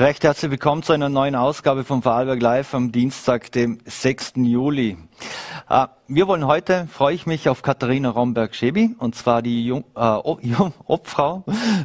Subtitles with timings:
[0.00, 4.32] Recht herzlich willkommen zu einer neuen Ausgabe von Vorarlberg Live am Dienstag, dem 6.
[4.36, 4.96] Juli.
[5.70, 10.00] Äh, wir wollen heute, freue ich mich, auf Katharina Romberg-Schebi, und zwar die Jung, äh,
[10.86, 11.44] Obfrau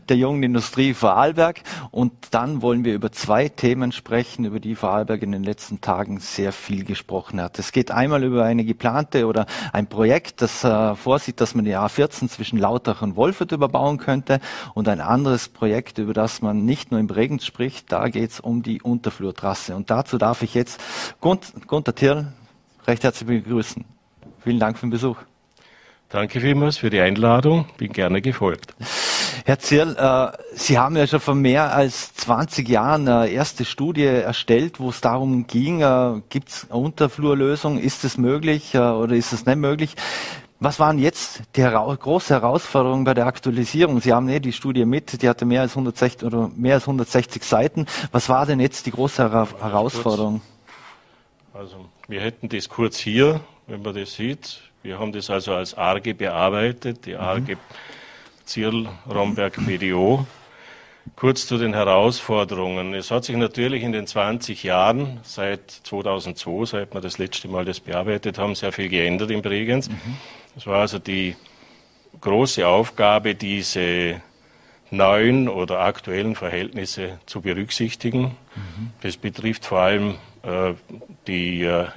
[0.09, 1.61] der jungen Industrie Vorarlberg.
[1.91, 6.19] Und dann wollen wir über zwei Themen sprechen, über die Vorarlberg in den letzten Tagen
[6.19, 7.59] sehr viel gesprochen hat.
[7.59, 11.77] Es geht einmal über eine geplante oder ein Projekt, das äh, vorsieht, dass man die
[11.77, 14.39] A14 zwischen Lautach und Wolfurt überbauen könnte
[14.73, 18.39] und ein anderes Projekt, über das man nicht nur im Bregenz spricht, da geht es
[18.39, 19.75] um die Unterflurtrasse.
[19.75, 20.81] Und dazu darf ich jetzt
[21.21, 22.33] Gunter Tirl
[22.87, 23.83] recht herzlich begrüßen.
[24.43, 25.17] Vielen Dank für den Besuch.
[26.09, 27.65] Danke vielmals für die Einladung.
[27.77, 28.75] Bin gerne gefolgt.
[29.43, 34.05] Herr Zierl, äh, Sie haben ja schon vor mehr als 20 Jahren eine erste Studie
[34.05, 39.15] erstellt, wo es darum ging, äh, gibt es eine Unterflurlösung, ist es möglich äh, oder
[39.15, 39.95] ist es nicht möglich?
[40.59, 43.99] Was waren jetzt die hera große Herausforderungen bei der Aktualisierung?
[43.99, 47.43] Sie haben eh die Studie mit, die hatte mehr als 160 oder mehr als 160
[47.43, 47.85] Seiten.
[48.11, 50.41] Was war denn jetzt die große Hera Herausforderung?
[51.53, 54.61] Also wir hätten das kurz hier, wenn man das sieht.
[54.83, 57.19] Wir haben das also als ARGE bearbeitet, die mhm.
[57.19, 57.57] ARGE
[58.45, 60.25] Zierl Romberg BDO.
[61.15, 62.93] Kurz zu den Herausforderungen.
[62.93, 67.63] Es hat sich natürlich in den 20 Jahren, seit 2002, seit wir das letzte Mal
[67.63, 69.89] das bearbeitet haben, sehr viel geändert in Bregenz.
[69.89, 70.17] Mhm.
[70.57, 71.35] Es war also die
[72.21, 74.21] große Aufgabe, diese
[74.89, 78.35] neuen oder aktuellen Verhältnisse zu berücksichtigen.
[78.55, 78.91] Mhm.
[79.01, 80.15] Das betrifft vor allem
[81.27, 81.87] die, äh,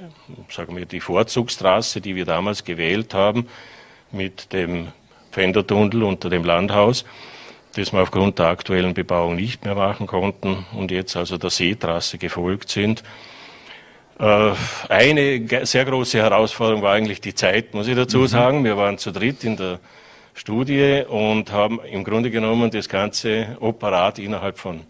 [0.49, 3.47] sagen wir, die Vorzugstrasse, die wir damals gewählt haben,
[4.11, 4.87] mit dem
[5.31, 7.05] Pfändertunnel unter dem Landhaus,
[7.75, 12.17] das wir aufgrund der aktuellen Bebauung nicht mehr machen konnten und jetzt also der Seetrasse
[12.17, 13.03] gefolgt sind.
[14.19, 14.51] Äh,
[14.89, 18.27] eine sehr große Herausforderung war eigentlich die Zeit, muss ich dazu mhm.
[18.27, 18.63] sagen.
[18.63, 19.79] Wir waren zu dritt in der
[20.33, 24.81] Studie und haben im Grunde genommen das ganze Operat innerhalb von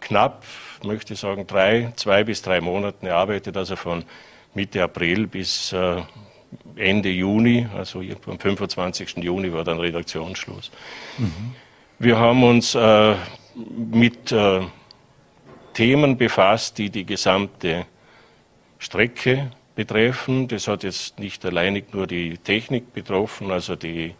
[0.00, 0.44] knapp
[0.84, 3.06] möchte ich sagen, drei, zwei bis drei Monaten.
[3.06, 4.04] Er arbeitet also von
[4.54, 6.02] Mitte April bis äh,
[6.76, 9.16] Ende Juni, also am 25.
[9.18, 10.70] Juni war dann Redaktionsschluss.
[11.18, 11.54] Mhm.
[11.98, 13.14] Wir haben uns äh,
[13.76, 14.60] mit äh,
[15.72, 17.86] Themen befasst, die die gesamte
[18.78, 20.48] Strecke betreffen.
[20.48, 24.14] Das hat jetzt nicht alleinig nur die Technik betroffen, also die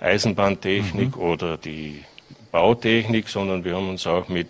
[0.00, 1.22] Eisenbahntechnik mhm.
[1.22, 2.04] oder die
[2.50, 4.48] Bautechnik, sondern wir haben uns auch mit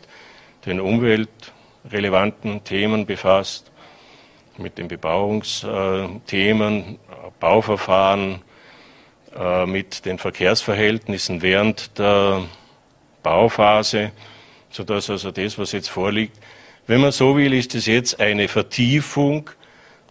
[0.67, 3.71] den umweltrelevanten Themen befasst,
[4.57, 6.99] mit den Bebauungsthemen,
[7.41, 8.43] Bauverfahren,
[9.37, 12.45] äh, mit den Verkehrsverhältnissen während der
[13.23, 14.13] Bauphase,
[14.71, 16.39] sodass also das, was jetzt vorliegt,
[16.87, 19.49] wenn man so will, ist es jetzt eine Vertiefung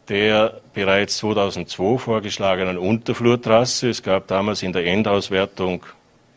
[0.10, 3.90] der bereits 2002 vorgeschlagenen Unterflurtrasse.
[3.90, 5.86] Es gab damals in der Endauswertung,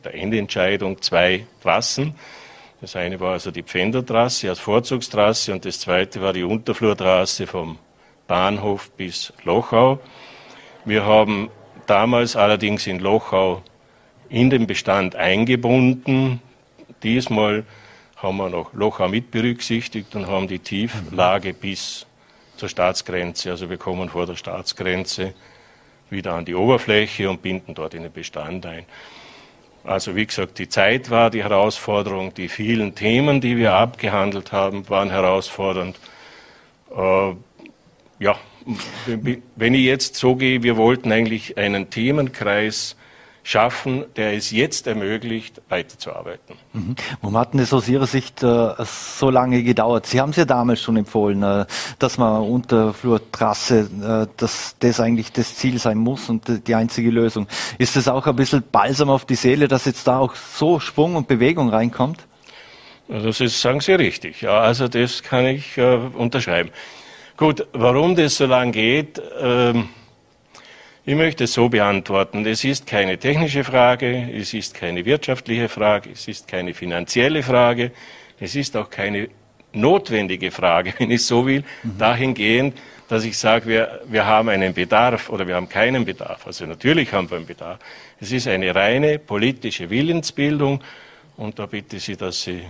[0.05, 2.15] der Endentscheidung zwei Trassen.
[2.81, 7.79] Das eine war also die Pfändertrasse als Vorzugstrasse und das zweite war die Unterflurtrasse vom
[8.27, 9.99] Bahnhof bis Lochau.
[10.85, 11.51] Wir haben
[11.87, 13.63] damals allerdings in Lochau
[14.29, 16.43] in den Bestand eingebunden.
[17.03, 17.65] Diesmal
[18.17, 22.07] haben wir noch Lochau mit berücksichtigt und haben die Tieflage bis
[22.57, 23.51] zur Staatsgrenze.
[23.51, 25.35] Also wir kommen vor der Staatsgrenze
[26.11, 28.85] wieder an die Oberfläche und binden dort in den Bestand ein.
[29.87, 34.89] Also wie gesagt, die Zeit war die Herausforderung, die vielen Themen, die wir abgehandelt haben,
[34.89, 35.97] waren herausfordernd.
[36.91, 37.35] Äh,
[38.19, 38.37] ja,
[39.55, 42.97] wenn ich jetzt so gehe, wir wollten eigentlich einen Themenkreis
[43.47, 46.57] schaffen, der es jetzt ermöglicht, weiterzuarbeiten.
[46.73, 46.97] Mhm.
[47.21, 50.07] Warum hat denn das aus Ihrer Sicht äh, so lange gedauert?
[50.07, 51.65] Sie haben es ja damals schon empfohlen, äh,
[52.01, 53.89] dass man Unterflurtrasse,
[54.29, 57.47] äh, dass das eigentlich das Ziel sein muss und die einzige Lösung.
[57.79, 61.15] Ist das auch ein bisschen Balsam auf die Seele, dass jetzt da auch so Schwung
[61.15, 62.27] und Bewegung reinkommt?
[63.07, 64.43] Das ist, sagen Sie richtig.
[64.43, 66.71] Ja, also das kann ich äh, unterschreiben.
[67.37, 69.89] Gut, warum das so lange geht, ähm,
[71.07, 72.45] ich möchte es so beantworten.
[72.45, 77.93] Es ist keine technische Frage, es ist keine wirtschaftliche Frage, es ist keine finanzielle Frage,
[78.41, 79.29] es ist auch keine
[79.73, 81.99] notwendige Frage, wenn ich so will, mhm.
[81.99, 82.77] dahingehend,
[83.09, 86.45] dass ich sage, wir, wir haben einen Bedarf oder wir haben keinen Bedarf.
[86.45, 87.79] Also natürlich haben wir einen Bedarf.
[88.21, 90.83] Es ist eine reine politische Willensbildung
[91.37, 92.63] und da bitte ich Sie, dass Sie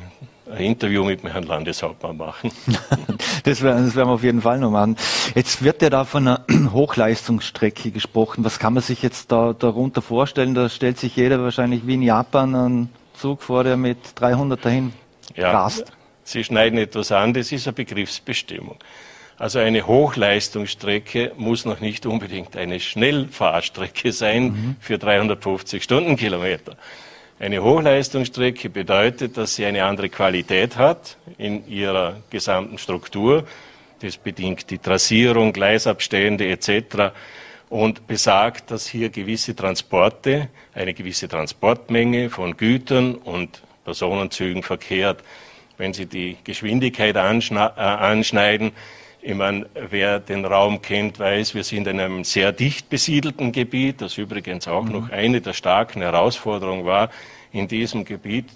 [0.50, 2.52] ein Interview mit dem Herrn Landeshauptmann machen.
[3.44, 4.96] das, werden, das werden wir auf jeden Fall noch machen.
[5.34, 8.44] Jetzt wird ja da von einer Hochleistungsstrecke gesprochen.
[8.44, 10.54] Was kann man sich jetzt da darunter vorstellen?
[10.54, 14.92] Da stellt sich jeder wahrscheinlich wie in Japan einen Zug vor, der mit 300 dahin
[15.34, 15.92] ja, rast.
[16.24, 18.76] Sie schneiden etwas an, das ist eine Begriffsbestimmung.
[19.38, 24.76] Also eine Hochleistungsstrecke muss noch nicht unbedingt eine Schnellfahrstrecke sein mhm.
[24.80, 26.76] für 350 Stundenkilometer.
[27.38, 33.44] Eine Hochleistungsstrecke bedeutet, dass sie eine andere Qualität hat in ihrer gesamten Struktur.
[34.00, 37.12] Das bedingt die Trassierung, Gleisabstände etc.
[37.68, 45.22] und besagt, dass hier gewisse Transporte, eine gewisse Transportmenge von Gütern und Personenzügen verkehrt.
[45.76, 48.72] Wenn Sie die Geschwindigkeit äh, anschneiden,
[49.26, 54.00] ich meine, wer den Raum kennt, weiß, wir sind in einem sehr dicht besiedelten Gebiet,
[54.00, 54.92] das übrigens auch mhm.
[54.92, 57.10] noch eine der starken Herausforderungen war,
[57.50, 58.46] in diesem Gebiet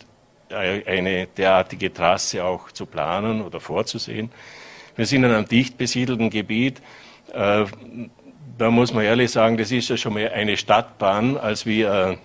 [0.48, 4.30] äh, eine derartige Trasse auch zu planen oder vorzusehen.
[4.94, 6.80] Wir sind in einem dicht besiedelten Gebiet.
[7.32, 7.64] Äh,
[8.56, 12.16] da muss man ehrlich sagen, das ist ja schon mehr eine Stadtbahn als wie äh,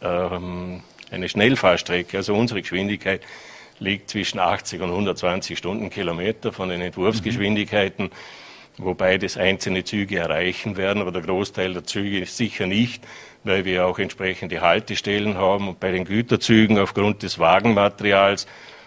[0.00, 0.80] ähm,
[1.10, 2.16] eine Schnellfahrstrecke.
[2.16, 3.20] Also unsere Geschwindigkeit
[3.78, 8.10] liegt zwischen 80 und 120 Stundenkilometer von den Entwurfsgeschwindigkeiten,
[8.78, 13.06] wobei das einzelne Züge erreichen werden, aber der Großteil der Züge sicher nicht,
[13.44, 18.46] weil wir auch entsprechende Haltestellen haben und bei den Güterzügen aufgrund des Wagenmaterials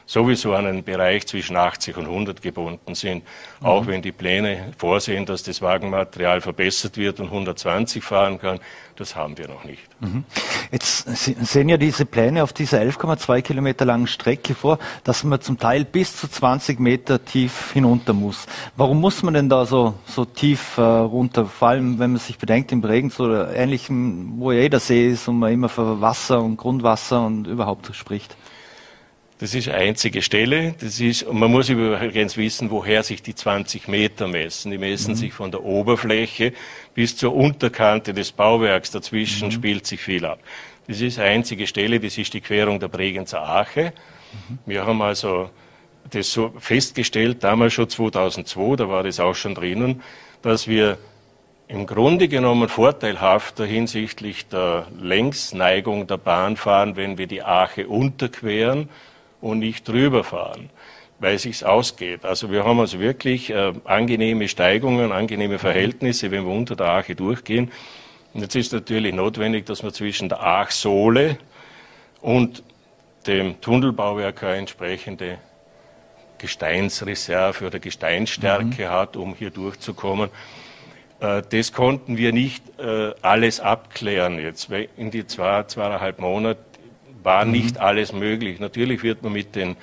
[0.09, 3.23] sowieso an einen Bereich zwischen 80 und 100 gebunden sind.
[3.59, 3.65] Mhm.
[3.65, 8.59] Auch wenn die Pläne vorsehen, dass das Wagenmaterial verbessert wird und 120 fahren kann,
[8.95, 9.83] das haben wir noch nicht.
[9.99, 10.23] Mhm.
[10.71, 15.59] Jetzt sehen ja diese Pläne auf dieser 11,2 Kilometer langen Strecke vor, dass man zum
[15.59, 18.47] Teil bis zu 20 Meter tief hinunter muss.
[18.75, 21.45] Warum muss man denn da so, so tief äh, runter?
[21.45, 25.27] Vor allem, wenn man sich bedenkt, im Bregenz oder ähnlichem, wo ja jeder See ist
[25.27, 28.35] und man immer für Wasser und Grundwasser und überhaupt spricht.
[29.39, 30.75] Das ist eine einzige Stelle.
[30.81, 34.69] Das ist, und man muss übrigens wissen, woher sich die 20 Meter messen.
[34.69, 35.15] Die messen mhm.
[35.15, 36.51] sich von der Oberfläche
[36.93, 38.91] bis zur Unterkante des Bauwerks.
[38.91, 39.51] Dazwischen mhm.
[39.51, 40.39] spielt sich viel ab.
[40.87, 43.93] Das ist eine einzige Stelle, das ist die Querung der Bregenzer Ache.
[44.49, 44.59] Mhm.
[44.65, 45.49] Wir haben also
[46.09, 50.01] das so festgestellt, damals schon 2002, da war das auch schon drinnen,
[50.41, 50.97] dass wir
[51.69, 58.89] im Grunde genommen vorteilhafter hinsichtlich der Längsneigung der Bahn fahren, wenn wir die Ache unterqueren
[59.41, 60.69] und nicht drüber fahren,
[61.19, 62.25] weil es sich ausgeht.
[62.25, 67.15] Also wir haben also wirklich äh, angenehme Steigungen, angenehme Verhältnisse, wenn wir unter der Arche
[67.15, 67.71] durchgehen.
[68.33, 71.37] Und jetzt ist natürlich notwendig, dass man zwischen der Achsohle
[72.21, 72.63] und
[73.27, 75.39] dem Tunnelbauwerk eine entsprechende
[76.37, 78.89] Gesteinsreserve oder Gesteinsstärke mhm.
[78.89, 80.29] hat, um hier durchzukommen.
[81.19, 84.69] Äh, das konnten wir nicht äh, alles abklären jetzt.
[84.97, 86.59] In die zwei, zweieinhalb Monate
[87.29, 87.51] war mhm.
[87.51, 88.59] nicht alles möglich.
[88.59, 89.75] Natürlich wird man mit dem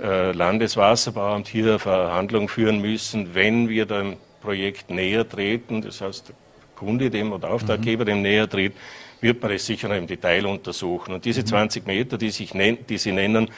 [0.00, 6.36] äh, Landeswasserbauamt hier Verhandlungen führen müssen, wenn wir dem Projekt näher treten, das heißt, der
[6.76, 8.08] Kunde dem oder Auftraggeber mhm.
[8.08, 8.74] dem näher tritt,
[9.20, 11.14] wird man es sicher noch im Detail untersuchen.
[11.14, 11.92] Und diese 20 mhm.
[11.92, 12.52] Meter, die, sich
[12.88, 13.50] die Sie nennen,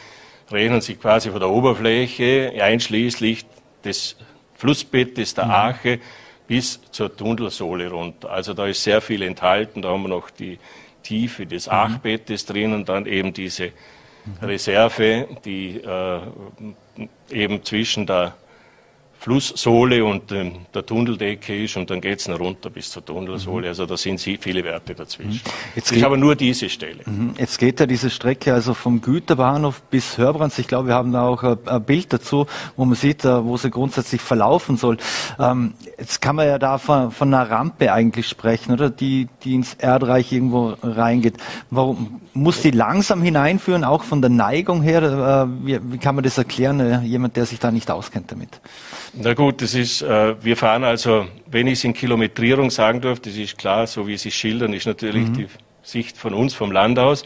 [0.50, 3.44] rechnen sich quasi von der Oberfläche einschließlich
[3.84, 4.16] des
[4.54, 5.50] Flussbettes der.
[5.50, 6.00] Ache
[6.46, 8.30] bis zur Tunnelsohle runter.
[8.30, 9.82] Also da ist sehr viel enthalten.
[9.82, 10.58] Da haben wir noch die
[11.10, 11.72] Tiefe des mhm.
[11.72, 13.72] Achbettes drin und dann eben diese
[14.40, 16.20] Reserve, die äh,
[17.30, 18.36] eben zwischen der
[19.20, 23.64] Flusssohle und ähm, der Tunneldecke ist und dann geht es noch runter bis zur Tunnelsohle.
[23.64, 23.68] Mhm.
[23.68, 25.42] Also da sind viele Werte dazwischen.
[25.44, 25.74] Mhm.
[25.76, 27.02] Jetzt ist aber nur diese Stelle.
[27.04, 27.34] Mhm.
[27.36, 30.58] Jetzt geht ja diese Strecke also vom Güterbahnhof bis Hörbrands.
[30.58, 32.46] Ich glaube, wir haben da auch ein Bild dazu,
[32.78, 34.96] wo man sieht, äh, wo sie grundsätzlich verlaufen soll.
[35.38, 38.88] Ähm, jetzt kann man ja da von, von einer Rampe eigentlich sprechen, oder?
[38.88, 41.34] Die, die ins Erdreich irgendwo reingeht.
[41.68, 45.02] Warum muss die langsam hineinführen, auch von der Neigung her?
[45.02, 48.62] Äh, wie, wie kann man das erklären, äh, jemand, der sich da nicht auskennt damit?
[49.12, 53.18] Na gut, das ist, äh, wir fahren also, wenn ich es in Kilometrierung sagen darf,
[53.18, 55.34] das ist klar, so wie Sie schildern, ist natürlich mhm.
[55.34, 55.46] die
[55.82, 57.24] Sicht von uns, vom Land aus.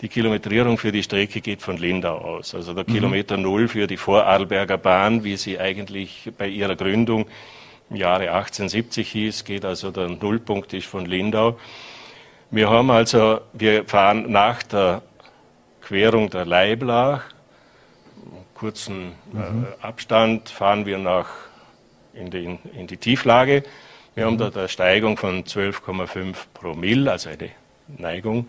[0.00, 2.56] Die Kilometrierung für die Strecke geht von Lindau aus.
[2.56, 2.92] Also der mhm.
[2.92, 7.26] Kilometer Null für die Vorarlberger Bahn, wie sie eigentlich bei ihrer Gründung
[7.88, 11.56] im Jahre 1870 hieß, geht also der Nullpunkt ist von Lindau.
[12.50, 15.02] Wir haben also, wir fahren nach der
[15.82, 17.31] Querung der Leiblach
[18.62, 19.66] kurzen mhm.
[19.80, 21.26] äh, Abstand fahren wir nach
[22.14, 23.64] in die, in die Tieflage.
[24.14, 24.28] Wir mhm.
[24.28, 27.50] haben dort eine Steigung von 12,5 Promille, also eine
[27.88, 28.48] Neigung.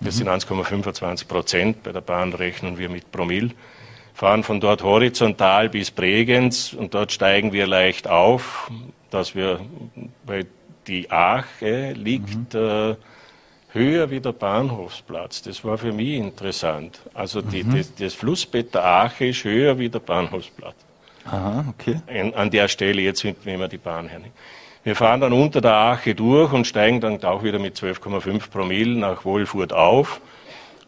[0.00, 0.18] Das mhm.
[0.18, 1.82] sind 1,25 Prozent.
[1.82, 3.50] Bei der Bahn rechnen wir mit Promille.
[4.14, 8.70] Fahren von dort horizontal bis Bregenz und dort steigen wir leicht auf,
[9.10, 9.58] dass wir,
[10.24, 10.46] weil
[10.86, 12.60] die Ache liegt mhm.
[12.60, 12.96] äh,
[13.78, 15.42] höher wie der Bahnhofsplatz.
[15.42, 17.00] Das war für mich interessant.
[17.14, 17.76] Also die, mhm.
[17.76, 20.76] das, das, Flussbett der Ache ist höher wie der Bahnhofsplatz.
[21.24, 22.00] Aha, okay.
[22.06, 24.20] An, an der Stelle, jetzt nehmen wir die Bahn her.
[24.84, 28.98] Wir fahren dann unter der Ache durch und steigen dann auch wieder mit 12,5 Promille
[28.98, 30.20] nach Wolfurt auf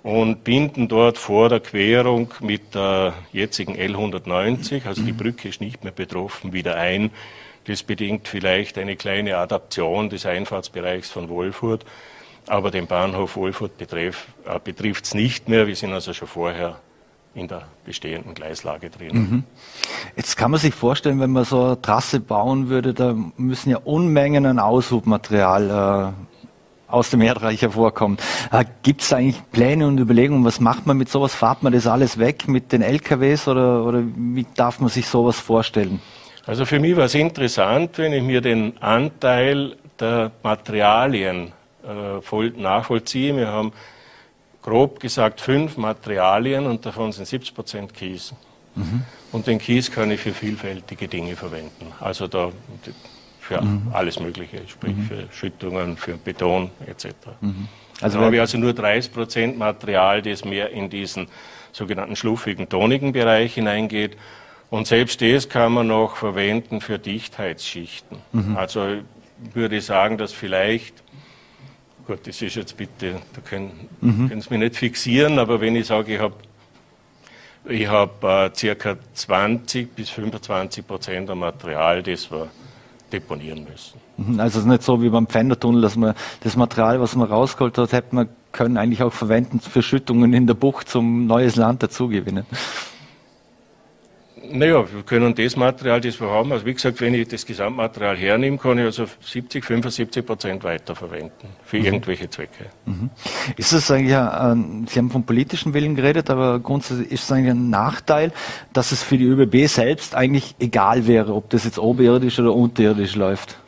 [0.02, 5.85] und binden dort vor der Querung mit der jetzigen L190, also die Brücke ist nicht
[5.85, 7.11] mehr betroffen, wieder ein.
[7.66, 11.85] Das bedingt vielleicht eine kleine Adaption des Einfahrtsbereichs von Wolfurt.
[12.50, 15.66] Aber den Bahnhof Wolfurt betrifft es nicht mehr.
[15.66, 16.80] Wir sind also schon vorher
[17.33, 19.12] in der bestehenden Gleislage drin.
[19.12, 19.45] Mhm.
[20.16, 23.78] Jetzt kann man sich vorstellen, wenn man so eine Trasse bauen würde, da müssen ja
[23.78, 28.19] Unmengen an Aushubmaterial äh, aus dem Erdreich hervorkommen.
[28.50, 31.33] Äh, Gibt es eigentlich Pläne und Überlegungen, was macht man mit sowas?
[31.33, 35.38] Fahrt man das alles weg mit den LKWs oder, oder wie darf man sich sowas
[35.38, 36.00] vorstellen?
[36.47, 41.60] Also für mich war es interessant, wenn ich mir den Anteil der Materialien äh,
[42.22, 43.37] voll nachvollziehe.
[43.37, 43.72] Wir haben
[44.62, 48.34] grob gesagt fünf Materialien und davon sind 70 Prozent Kies.
[48.75, 49.04] Mhm.
[49.32, 51.92] Und den Kies kann ich für vielfältige Dinge verwenden.
[52.00, 52.50] Also da
[53.40, 53.88] für mhm.
[53.92, 55.04] alles Mögliche, sprich mhm.
[55.04, 57.06] für Schüttungen, für Beton etc.
[57.40, 57.68] Mhm.
[58.00, 61.28] Also da habe ich also nur 30 Prozent Material, das mehr in diesen
[61.72, 64.16] sogenannten schluffigen, tonigen Bereich hineingeht.
[64.70, 68.18] Und selbst das kann man noch verwenden für Dichtheitsschichten.
[68.32, 68.56] Mhm.
[68.56, 68.99] Also
[69.52, 70.94] würde ich sagen, dass vielleicht
[72.11, 74.29] Gut, das ist jetzt bitte, da können, mhm.
[74.29, 76.35] können Sie mich nicht fixieren, aber wenn ich sage, ich habe
[77.69, 82.49] ich hab, äh, circa 20 bis 25 Prozent am Material, das wir
[83.12, 84.00] deponieren müssen.
[84.17, 87.29] Mhm, also es ist nicht so wie beim Pfändertunnel, dass man das Material, was man
[87.29, 91.55] rausgeholt hat, hätte man können eigentlich auch verwenden für Schüttungen in der Bucht, um neues
[91.55, 92.45] Land dazugewinnen.
[94.42, 98.16] Naja, wir können das Material, das wir haben, also wie gesagt, wenn ich das Gesamtmaterial
[98.16, 101.85] hernehme, kann ich also 70, 75 Prozent weiterverwenden für mhm.
[101.85, 102.66] irgendwelche Zwecke.
[102.87, 103.11] Mhm.
[103.56, 107.50] Ist es eigentlich, ein, Sie haben vom politischen Willen geredet, aber grundsätzlich ist es eigentlich
[107.50, 108.32] ein Nachteil,
[108.73, 113.16] dass es für die ÖBB selbst eigentlich egal wäre, ob das jetzt oberirdisch oder unterirdisch
[113.16, 113.59] läuft?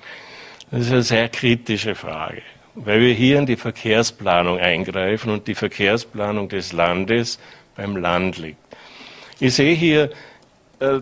[0.71, 2.41] Das ist eine sehr kritische Frage,
[2.75, 7.39] weil wir hier in die Verkehrsplanung eingreifen und die Verkehrsplanung des Landes
[7.77, 8.57] beim Land liegt.
[9.39, 10.11] Ich sehe hier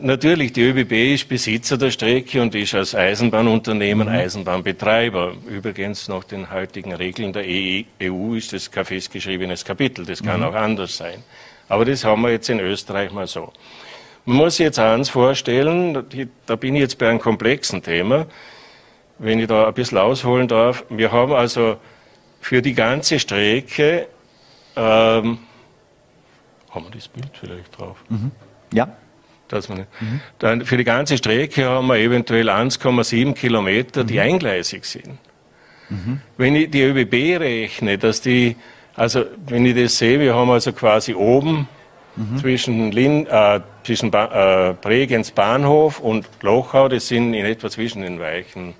[0.01, 4.15] natürlich, die ÖBB ist Besitzer der Strecke und ist als Eisenbahnunternehmen mhm.
[4.15, 5.35] Eisenbahnbetreiber.
[5.49, 10.05] Übrigens nach den heutigen Regeln der EU e ist das kein festgeschriebenes Kapitel.
[10.05, 10.47] Das kann mhm.
[10.47, 11.23] auch anders sein.
[11.69, 13.53] Aber das haben wir jetzt in Österreich mal so.
[14.27, 16.05] Man muss sich jetzt eins vorstellen,
[16.47, 18.27] da bin ich jetzt bei einem komplexen Thema,
[19.19, 20.85] wenn ich da ein bisschen ausholen darf.
[20.91, 21.77] Wir haben also
[22.41, 24.09] für die ganze Strecke,
[24.77, 25.39] ähm,
[26.71, 27.97] haben wir das Bild vielleicht drauf?
[28.09, 28.31] Mhm.
[28.73, 28.89] Ja
[29.53, 30.21] dass man, mhm.
[30.39, 34.21] dann für die ganze Strecke haben wir eventuell 1,7 Kilometer, die mhm.
[34.21, 35.19] eingleisig sind.
[35.89, 36.21] Mhm.
[36.37, 38.57] Wenn ich die ÖBB rechne, dass die,
[38.95, 41.69] also wenn ich das sehe, wir haben also quasi oben
[42.17, 42.39] mhm.
[42.39, 48.03] zwischen, Lin, äh, zwischen ba äh, Bregenz Bahnhof und Lochau, das sind in etwa zwischen
[48.03, 48.75] den Weichen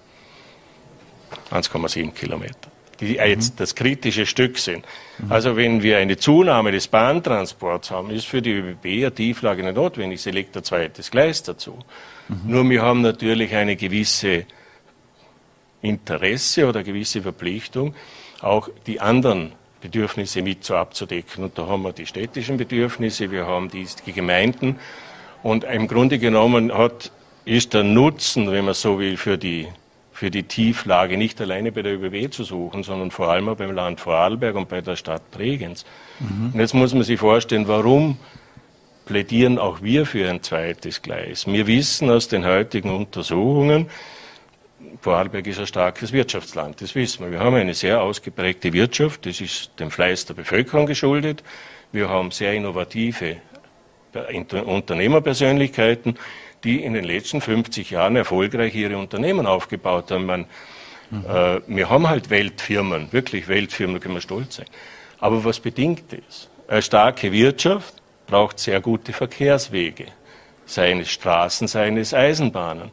[1.51, 2.70] 1,7 Kilometer
[3.01, 4.85] die jetzt das kritische Stück sind.
[5.29, 9.77] Also wenn wir eine Zunahme des Bahntransports haben, ist für die ÖBB eine Tieflage nicht
[9.77, 10.21] notwendig.
[10.21, 11.79] Sie legt ein zweites Gleis dazu.
[12.29, 12.41] Mhm.
[12.47, 14.45] Nur wir haben natürlich eine gewisse
[15.83, 17.95] Interesse oder gewisse Verpflichtung,
[18.41, 21.45] auch die anderen Bedürfnisse mit so abzudecken.
[21.45, 24.79] Und da haben wir die städtischen Bedürfnisse, wir haben die, die Gemeinden.
[25.43, 27.13] Und im Grunde genommen hat,
[27.47, 29.69] ist der Nutzen, wenn man so will, für die
[30.21, 33.73] für die Tieflage nicht alleine bei der ÖBW zu suchen, sondern vor allem auch beim
[33.73, 35.87] Land Vorarlberg und bei der Stadt Bregenz.
[36.19, 36.51] Mhm.
[36.53, 38.19] Und jetzt muss man sich vorstellen, warum
[39.07, 41.47] plädieren auch wir für ein zweites Gleis.
[41.47, 43.87] Wir wissen aus den heutigen Untersuchungen,
[45.01, 47.33] Vorarlberg ist ein starkes Wirtschaftsland, das wissen wir.
[47.33, 51.43] Wir haben eine sehr ausgeprägte Wirtschaft, das ist dem Fleiß der Bevölkerung geschuldet.
[51.93, 53.37] Wir haben sehr innovative
[54.67, 56.19] Unternehmerpersönlichkeiten
[56.65, 60.27] die in den letzten 50 Jahren erfolgreich ihre Unternehmen aufgebaut haben.
[60.27, 60.47] Man,
[61.11, 61.25] mhm.
[61.27, 64.67] äh, wir haben halt Weltfirmen, wirklich Weltfirmen, da können wir stolz sein.
[65.19, 66.49] Aber was bedingt das?
[66.69, 67.95] Eine starke Wirtschaft
[68.27, 70.07] braucht sehr gute Verkehrswege,
[70.67, 72.91] seien es Straßen, seien es Eisenbahnen.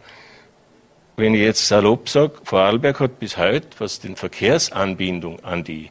[1.15, 5.89] Wenn ich jetzt salopp sage, Vorarlberg hat bis heute, was den Verkehrsanbindung an die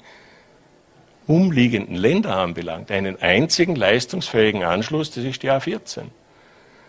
[1.27, 6.05] umliegenden Länder anbelangt, einen einzigen leistungsfähigen Anschluss, das ist die A14.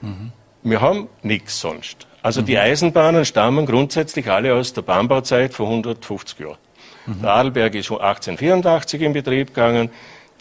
[0.02, 0.32] Mhm.
[0.64, 2.08] Wir haben nichts sonst.
[2.22, 2.46] Also mhm.
[2.46, 6.58] die Eisenbahnen stammen grundsätzlich alle aus der Bahnbauzeit vor 150 Jahren.
[7.06, 7.22] Mhm.
[7.22, 9.90] Der Adelberg ist 1884 in Betrieb gegangen,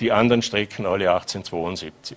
[0.01, 2.17] die anderen Strecken alle 1872.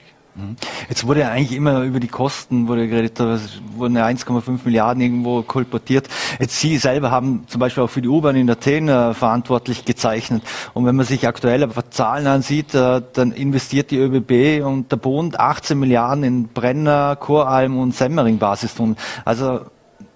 [0.88, 5.02] Jetzt wurde ja eigentlich immer über die Kosten wurde geredet, es wurden ja 1,5 Milliarden
[5.02, 6.08] irgendwo kolportiert.
[6.40, 10.44] Jetzt Sie selber haben zum Beispiel auch für die U-Bahn in Athen äh, verantwortlich gezeichnet.
[10.74, 15.40] Und wenn man sich aktuelle Zahlen ansieht, äh, dann investiert die ÖBB und der Bund
[15.40, 18.96] 18 Milliarden in Brenner, Choralm und Semmering Basistunnel.
[19.26, 19.62] Also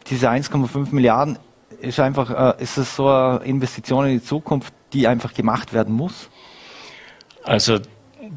[0.07, 1.37] diese 1,5 Milliarden
[1.81, 5.93] ist einfach, äh, ist es so eine Investition in die Zukunft, die einfach gemacht werden
[5.93, 6.29] muss?
[7.43, 7.79] Also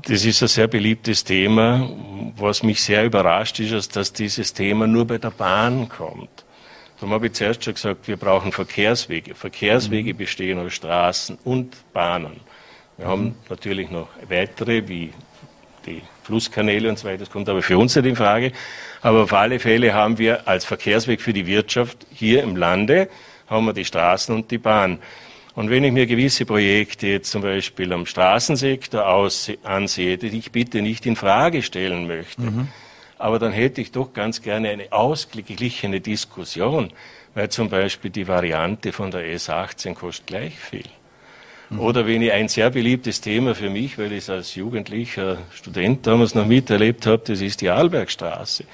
[0.03, 1.89] das ist ein sehr beliebtes Thema.
[2.37, 6.45] Was mich sehr überrascht ist, ist, dass dieses Thema nur bei der Bahn kommt.
[6.97, 9.35] Darum habe ich zuerst schon gesagt, wir brauchen Verkehrswege.
[9.35, 10.17] Verkehrswege mhm.
[10.17, 12.41] bestehen aus Straßen und Bahnen.
[12.97, 13.11] Wir mhm.
[13.11, 15.13] haben natürlich noch weitere, wie
[15.87, 17.19] die Flusskanäle und so weiter.
[17.19, 18.53] Das kommt aber für uns nicht in Frage.
[19.03, 23.09] Aber auf alle Fälle haben wir als Verkehrsweg für die Wirtschaft hier im Lande,
[23.47, 24.99] haben wir die Straßen und die Bahn.
[25.57, 29.07] Und wenn ich mir gewisse Projekte jetzt zum Beispiel am Straßensektor
[29.63, 32.69] ansehe, die ich bitte nicht in Frage stellen möchte, mhm.
[33.17, 36.93] aber dann hätte ich doch ganz gerne eine ausgeglichene Diskussion,
[37.35, 40.85] weil zum Beispiel die Variante von der S18 kostet gleich viel.
[41.71, 41.81] Mhm.
[41.81, 46.07] Oder wenn ich ein sehr beliebtes Thema für mich, weil ich es als jugendlicher Student
[46.07, 48.65] damals noch miterlebt habe, das ist die Arlbergstraße.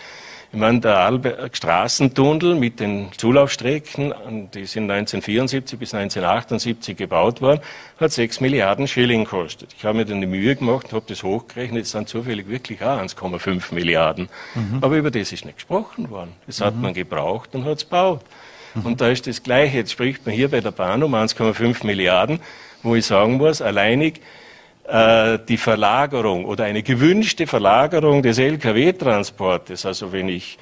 [0.53, 4.13] Ich meine, der Arlberg Straßentunnel mit den Zulaufstrecken,
[4.53, 7.61] die sind 1974 bis 1978 gebaut worden,
[7.99, 9.75] hat 6 Milliarden Schilling gekostet.
[9.79, 12.83] Ich habe mir dann die Mühe gemacht und habe das hochgerechnet, es sind zufällig wirklich
[12.83, 14.29] auch 1,5 Milliarden.
[14.55, 14.79] Mhm.
[14.83, 16.33] Aber über das ist nicht gesprochen worden.
[16.47, 16.83] Das hat mhm.
[16.83, 18.21] man gebraucht und hat es gebaut.
[18.75, 18.87] Mhm.
[18.87, 19.79] Und da ist das Gleiche.
[19.79, 22.41] Jetzt spricht man hier bei der Bahn um 1,5 Milliarden
[22.83, 24.21] wo ich sagen muss, alleinig
[24.85, 30.59] äh, die Verlagerung oder eine gewünschte Verlagerung des Lkw-Transportes, also wenn ich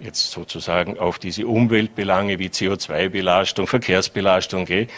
[0.00, 4.88] jetzt sozusagen auf diese Umweltbelange wie CO2-Belastung, Verkehrsbelastung gehe,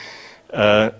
[0.53, 0.91] äh,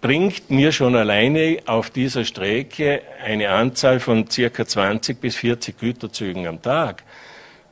[0.00, 6.46] bringt mir schon alleine auf dieser Strecke eine Anzahl von circa 20 bis 40 Güterzügen
[6.46, 7.02] am Tag.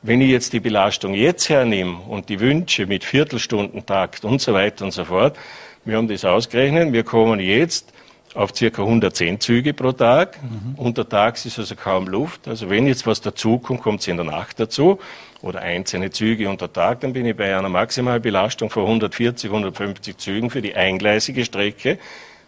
[0.01, 4.85] Wenn ich jetzt die Belastung jetzt hernehme und die Wünsche mit Viertelstundentakt und so weiter
[4.85, 5.37] und so fort,
[5.85, 6.91] wir haben das ausgerechnet.
[6.91, 7.93] Wir kommen jetzt
[8.37, 10.37] auf circa 110 Züge pro Tag.
[10.43, 10.75] Mhm.
[10.75, 12.47] Untertags ist also kaum Luft.
[12.47, 14.99] Also wenn jetzt was dazukommt, kommt es in der Nacht dazu
[15.41, 20.51] oder einzelne Züge unter Tag, dann bin ich bei einer Maximalbelastung von 140, 150 Zügen
[20.51, 21.97] für die eingleisige Strecke.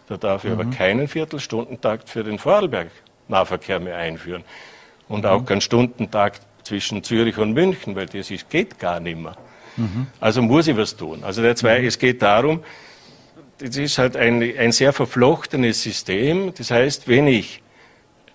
[0.06, 0.60] Da darf ich mhm.
[0.60, 4.44] aber keinen Viertelstundentakt für den Vorarlberg-Nahverkehr mehr einführen.
[5.08, 5.30] Und mhm.
[5.30, 9.36] auch keinen Stundentakt zwischen Zürich und München, weil das ist, geht gar nicht mehr.
[10.20, 11.24] Also muss ich was tun.
[11.24, 11.86] Also der zwei, mhm.
[11.86, 12.62] es geht darum,
[13.60, 16.52] das ist halt ein, ein sehr verflochtenes System.
[16.56, 17.62] Das heißt, wenn ich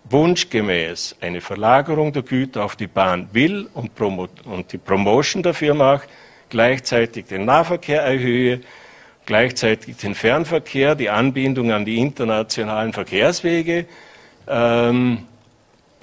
[0.05, 6.07] wunschgemäß eine Verlagerung der Güter auf die Bahn will und, und die Promotion dafür mache,
[6.49, 8.61] gleichzeitig den Nahverkehr erhöhe,
[9.25, 13.87] gleichzeitig den Fernverkehr, die Anbindung an die internationalen Verkehrswege
[14.47, 15.25] ähm,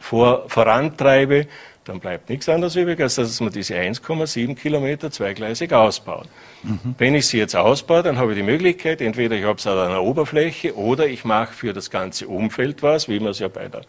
[0.01, 1.47] vor, vorantreibe,
[1.85, 6.29] dann bleibt nichts anderes übrig, als dass man diese 1,7 Kilometer zweigleisig ausbaut.
[6.63, 6.95] Mhm.
[6.99, 9.79] Wenn ich sie jetzt ausbaue, dann habe ich die Möglichkeit, entweder ich habe es an
[9.79, 13.69] einer Oberfläche oder ich mache für das ganze Umfeld was, wie man es ja bei
[13.69, 13.83] der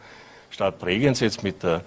[0.50, 1.82] Stadt Bregenz jetzt mit der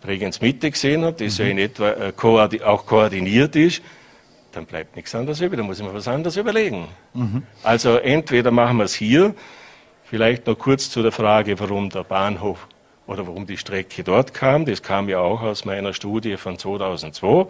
[0.00, 1.30] Bregenz Mitte gesehen hat, die mhm.
[1.30, 3.82] so in etwa äh, koordi auch koordiniert ist,
[4.52, 6.88] dann bleibt nichts anderes übrig, dann muss ich mir was anderes überlegen.
[7.14, 7.42] Mhm.
[7.62, 9.34] Also entweder machen wir es hier,
[10.04, 12.66] vielleicht noch kurz zu der Frage, warum der Bahnhof
[13.12, 14.64] oder warum die Strecke dort kam.
[14.64, 17.46] Das kam ja auch aus meiner Studie von 2002.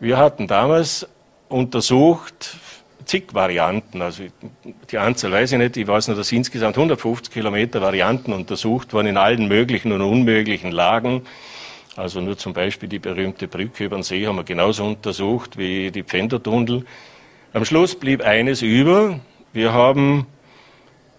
[0.00, 1.08] Wir hatten damals
[1.48, 2.56] untersucht
[3.04, 4.24] zig Varianten, also
[4.90, 9.08] die Anzahl weiß ich nicht, ich weiß nur, dass insgesamt 150 Kilometer Varianten untersucht wurden
[9.08, 11.22] in allen möglichen und unmöglichen Lagen.
[11.96, 15.90] Also nur zum Beispiel die berühmte Brücke über den See haben wir genauso untersucht wie
[15.90, 16.84] die Pfändertunnel.
[17.52, 19.18] Am Schluss blieb eines über.
[19.52, 20.26] Wir haben,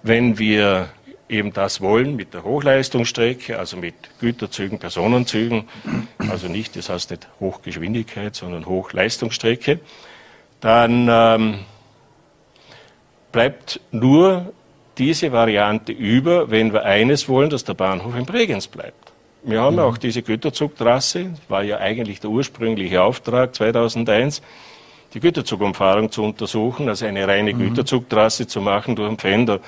[0.01, 0.89] wenn wir
[1.31, 5.67] eben das wollen mit der Hochleistungsstrecke, also mit Güterzügen, Personenzügen,
[6.17, 9.79] also nicht, das heißt nicht Hochgeschwindigkeit, sondern Hochleistungsstrecke,
[10.59, 11.59] dann ähm,
[13.31, 14.51] bleibt nur
[14.97, 19.11] diese Variante über, wenn wir eines wollen, dass der Bahnhof in Bregenz bleibt.
[19.43, 19.81] Wir haben mhm.
[19.81, 24.41] auch diese Güterzugtrasse, war ja eigentlich der ursprüngliche Auftrag 2001,
[25.13, 27.59] die Güterzugumfahrung zu untersuchen, also eine reine mhm.
[27.59, 29.59] Güterzugtrasse zu machen durch den Pfänder.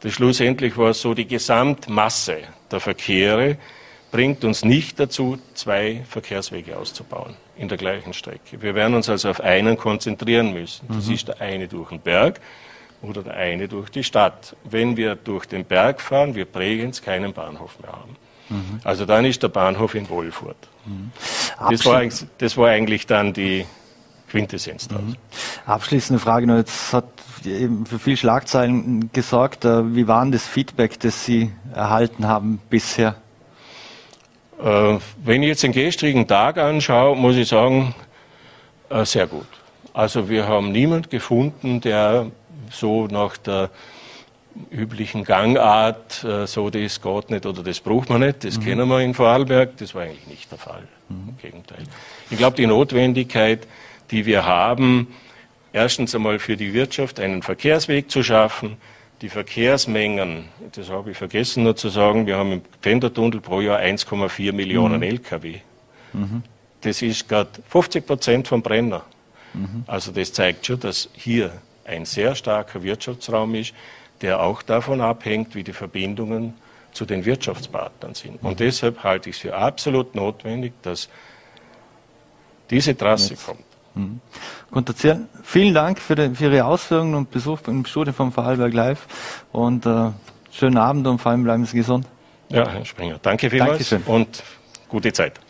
[0.00, 2.38] Das schlussendlich war es so, die Gesamtmasse
[2.70, 3.56] der Verkehre
[4.10, 8.62] bringt uns nicht dazu, zwei Verkehrswege auszubauen in der gleichen Strecke.
[8.62, 10.86] Wir werden uns also auf einen konzentrieren müssen.
[10.88, 11.14] Das mhm.
[11.14, 12.40] ist der eine durch den Berg
[13.02, 14.56] oder der eine durch die Stadt.
[14.64, 18.16] Wenn wir durch den Berg fahren, wir Bregenz keinen Bahnhof mehr haben.
[18.48, 18.80] Mhm.
[18.84, 20.56] Also dann ist der Bahnhof in Wohlfurt.
[20.86, 21.12] Mhm.
[21.70, 22.02] Das, war,
[22.38, 23.66] das war eigentlich dann die
[24.30, 25.04] Quintessenz daraus.
[25.04, 25.16] Mhm.
[25.66, 26.56] Abschließende Frage noch.
[26.56, 27.04] Jetzt hat
[27.42, 29.64] für viel Schlagzeilen gesorgt.
[29.64, 33.16] Äh, wie war denn das Feedback, das Sie erhalten haben bisher?
[34.62, 37.94] Äh, wenn ich jetzt den gestrigen Tag anschaue, muss ich sagen,
[38.90, 39.46] äh, sehr gut.
[39.94, 42.26] Also wir haben niemand gefunden, der
[42.70, 43.70] so nach der
[44.70, 48.64] üblichen Gangart, so das geht nicht oder das braucht man nicht, das mhm.
[48.64, 50.82] kennen wir in Vorarlberg, das war eigentlich nicht der Fall.
[51.08, 51.28] Mhm.
[51.28, 51.84] Im Gegenteil.
[52.30, 53.66] Ich glaube, die Notwendigkeit,
[54.10, 55.08] die wir haben,
[55.78, 58.76] erstens einmal für die Wirtschaft einen Verkehrsweg zu schaffen,
[59.22, 63.80] die Verkehrsmengen, das habe ich vergessen nur zu sagen, wir haben im Pendertunnel pro Jahr
[63.80, 65.02] 1,4 Millionen mhm.
[65.02, 65.60] Lkw.
[66.12, 66.42] Mhm.
[66.80, 69.04] das ist gerade 50 Prozent vom Brenner.
[69.52, 69.84] Mhm.
[69.86, 71.52] Also das zeigt schon, dass hier
[71.84, 73.74] ein sehr starker Wirtschaftsraum ist,
[74.20, 76.54] der auch davon abhängt, wie die Verbindungen
[76.92, 78.42] zu den Wirtschaftspartnern sind.
[78.42, 78.56] Und mhm.
[78.56, 81.08] deshalb halte ich es für absolut notwendig, dass
[82.70, 83.46] diese Trasse Jetzt.
[83.46, 83.67] kommt.
[83.98, 84.20] Mhm.
[84.94, 89.06] Zierl, vielen Dank für, die, für, Ihre Ausführungen und Besuch im Studio von Vorarlberg Live
[89.52, 90.10] und äh,
[90.52, 92.06] schönen Abend und vor allem bleiben Sie gesund.
[92.48, 94.02] Ja, Herr Springer, danke vielmals Dankeschön.
[94.04, 94.42] und
[94.88, 95.40] gute Zeit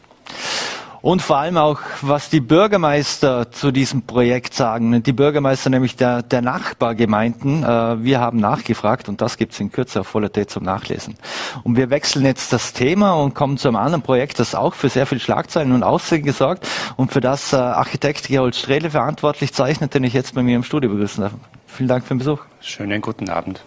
[1.00, 5.02] und vor allem auch, was die Bürgermeister zu diesem Projekt sagen.
[5.02, 7.62] Die Bürgermeister nämlich der, der Nachbargemeinden.
[7.62, 11.16] Äh, wir haben nachgefragt und das gibt es in Kürze auf Voller zum Nachlesen.
[11.64, 14.88] Und wir wechseln jetzt das Thema und kommen zu einem anderen Projekt, das auch für
[14.88, 19.94] sehr viel Schlagzeilen und Aussehen gesorgt und für das äh, Architekt Gerold Strehle verantwortlich zeichnet,
[19.94, 21.32] den ich jetzt bei mir im Studio begrüßen darf.
[21.66, 22.40] Vielen Dank für den Besuch.
[22.60, 23.62] Schönen guten Abend.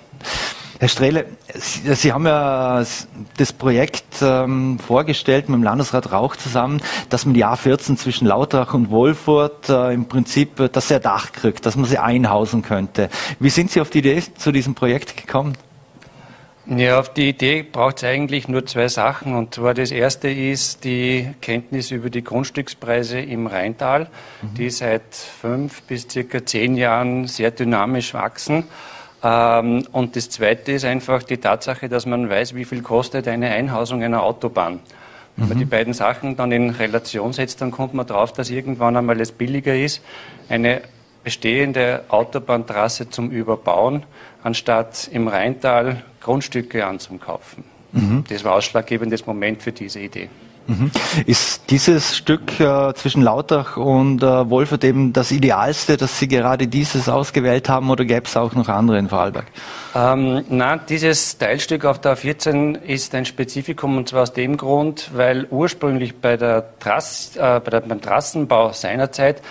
[0.81, 2.84] Herr Strehle, Sie, Sie haben ja
[3.38, 8.73] das Projekt ähm, vorgestellt mit dem Landesrat Rauch zusammen, dass man die A14 zwischen Lautrach
[8.73, 13.10] und Wolfurt äh, im Prinzip, äh, dass er Dach kriegt, dass man sie einhausen könnte.
[13.39, 15.53] Wie sind Sie auf die Idee zu diesem Projekt gekommen?
[16.65, 19.36] Ja, auf die Idee braucht es eigentlich nur zwei Sachen.
[19.36, 24.10] Und zwar das erste ist die Kenntnis über die Grundstückspreise im Rheintal,
[24.41, 24.53] mhm.
[24.55, 28.63] die seit fünf bis circa zehn Jahren sehr dynamisch wachsen.
[29.23, 33.49] Ähm, und das Zweite ist einfach die Tatsache, dass man weiß, wie viel kostet eine
[33.49, 34.79] Einhausung einer Autobahn.
[35.38, 35.62] Wenn man mhm.
[35.62, 39.31] die beiden Sachen dann in Relation setzt, dann kommt man darauf, dass irgendwann einmal es
[39.31, 40.01] billiger ist,
[40.49, 40.81] eine
[41.23, 44.03] bestehende Autobahntrasse zum Überbauen,
[44.43, 47.63] anstatt im Rheintal Grundstücke anzukaufen.
[47.91, 48.23] Mhm.
[48.29, 50.29] Das war ausschlaggebendes Moment für diese Idee.
[50.67, 50.91] Mhm.
[51.26, 56.67] Ist dieses Stück äh, zwischen Lautach und äh, Wolfert eben das Idealste, dass Sie gerade
[56.67, 59.47] dieses ausgewählt haben oder gäbe es auch noch andere in Vorarlberg?
[59.95, 65.10] Ähm, nein, dieses Teilstück auf der A14 ist ein Spezifikum und zwar aus dem Grund,
[65.13, 69.41] weil ursprünglich bei der Trass, äh, bei der, beim Trassenbau seinerzeit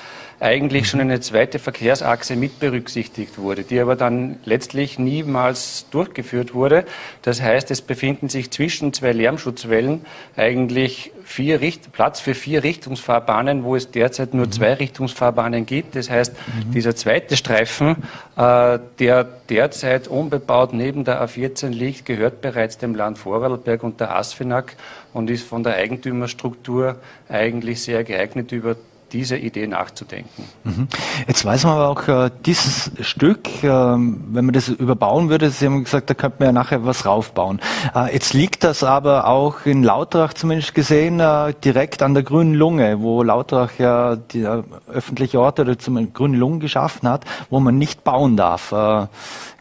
[0.40, 6.84] eigentlich schon eine zweite Verkehrsachse mit berücksichtigt wurde, die aber dann letztlich niemals durchgeführt wurde.
[7.20, 13.64] Das heißt, es befinden sich zwischen zwei Lärmschutzwellen eigentlich vier Richt Platz für vier Richtungsfahrbahnen,
[13.64, 14.52] wo es derzeit nur mhm.
[14.52, 15.94] zwei Richtungsfahrbahnen gibt.
[15.94, 16.72] Das heißt, mhm.
[16.72, 17.96] dieser zweite Streifen,
[18.36, 24.16] äh, der derzeit unbebaut neben der A14 liegt, gehört bereits dem Land Vorarlberg und der
[24.16, 24.76] ASFINAG
[25.12, 26.96] und ist von der Eigentümerstruktur
[27.28, 28.76] eigentlich sehr geeignet über
[29.12, 30.44] dieser Idee nachzudenken.
[30.64, 30.88] Mhm.
[31.26, 35.66] Jetzt weiß man aber auch, äh, dieses Stück, äh, wenn man das überbauen würde, Sie
[35.66, 37.60] haben gesagt, da könnte man ja nachher was raufbauen.
[37.94, 42.54] Äh, jetzt liegt das aber auch in Lautrach zumindest gesehen äh, direkt an der grünen
[42.54, 44.46] Lunge, wo Lautrach ja die
[44.92, 48.72] öffentliche Orte oder zum grünen Lungen geschaffen hat, wo man nicht bauen darf.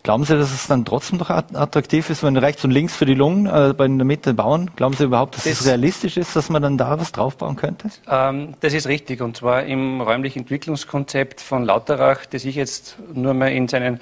[0.03, 3.13] Glauben Sie, dass es dann trotzdem noch attraktiv ist, wenn rechts und links für die
[3.13, 4.71] Lungen äh, bei in der Mitte bauen?
[4.75, 7.89] Glauben Sie überhaupt, dass es das realistisch ist, dass man dann da was draufbauen könnte?
[8.07, 9.21] Ähm, das ist richtig.
[9.21, 13.99] Und zwar im räumlichen Entwicklungskonzept von Lauterach, das ich jetzt nur mal in seinen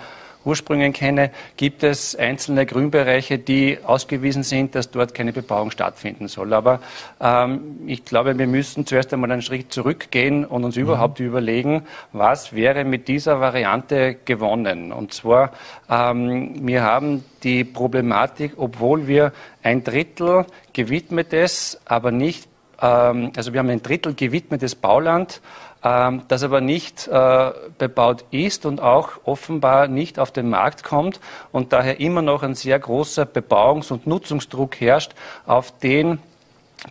[0.48, 6.54] Ursprüngen kenne, gibt es einzelne Grünbereiche, die ausgewiesen sind, dass dort keine Bebauung stattfinden soll.
[6.54, 6.80] Aber
[7.20, 10.84] ähm, ich glaube, wir müssen zuerst einmal einen Schritt zurückgehen und uns mhm.
[10.84, 11.84] überhaupt überlegen,
[12.14, 14.92] was wäre mit dieser Variante gewonnen.
[14.92, 15.52] Und zwar,
[15.90, 19.34] ähm, wir haben die Problematik, obwohl wir
[19.64, 22.48] ein Drittel gewidmetes, aber nicht,
[22.82, 25.42] ähm, also wir haben ein Drittel gewidmetes Bauland,
[25.88, 31.20] ähm, das aber nicht äh, bebaut ist und auch offenbar nicht auf den Markt kommt
[31.52, 35.14] und daher immer noch ein sehr großer Bebauungs- und Nutzungsdruck herrscht
[35.46, 36.20] auf den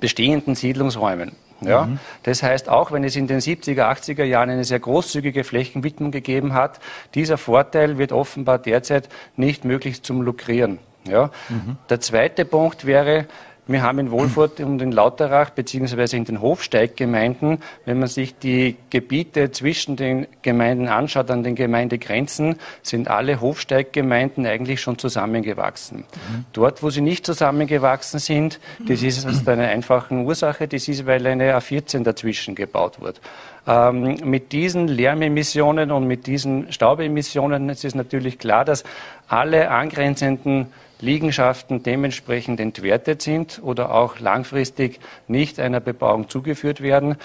[0.01, 1.33] bestehenden Siedlungsräumen.
[1.61, 1.87] Ja?
[1.87, 1.99] Mhm.
[2.23, 6.55] Das heißt, auch wenn es in den 70er, 80er Jahren eine sehr großzügige Flächenwidmung gegeben
[6.55, 6.81] hat,
[7.15, 10.79] dieser Vorteil wird offenbar derzeit nicht möglich zum Lukrieren.
[11.07, 11.31] Ja?
[11.49, 11.77] Mhm.
[11.91, 13.27] Der zweite Punkt wäre,
[13.69, 18.77] wir haben in Wohlfurt und in Lauterach beziehungsweise in den Hofsteiggemeinden, wenn man sich die
[18.91, 25.99] Gebiete zwischen den Gemeinden anschaut, an den Gemeindegrenzen, sind alle Hofsteiggemeinden eigentlich schon zusammengewachsen.
[25.99, 26.45] Mhm.
[26.53, 31.27] Dort, wo sie nicht zusammengewachsen sind, das ist aus einer einfachen Ursache, das ist, weil
[31.27, 33.21] eine A14 dazwischen gebaut wird.
[33.67, 38.85] Ähm, mit diesen Lärmemissionen und mit diesen Staubemissionen ist es natürlich klar, dass
[39.27, 40.69] alle angrenzenden
[41.01, 47.17] Liegenschaften dementsprechend entwertet sind oder auch langfristig nicht einer Bebauung zugeführt werden.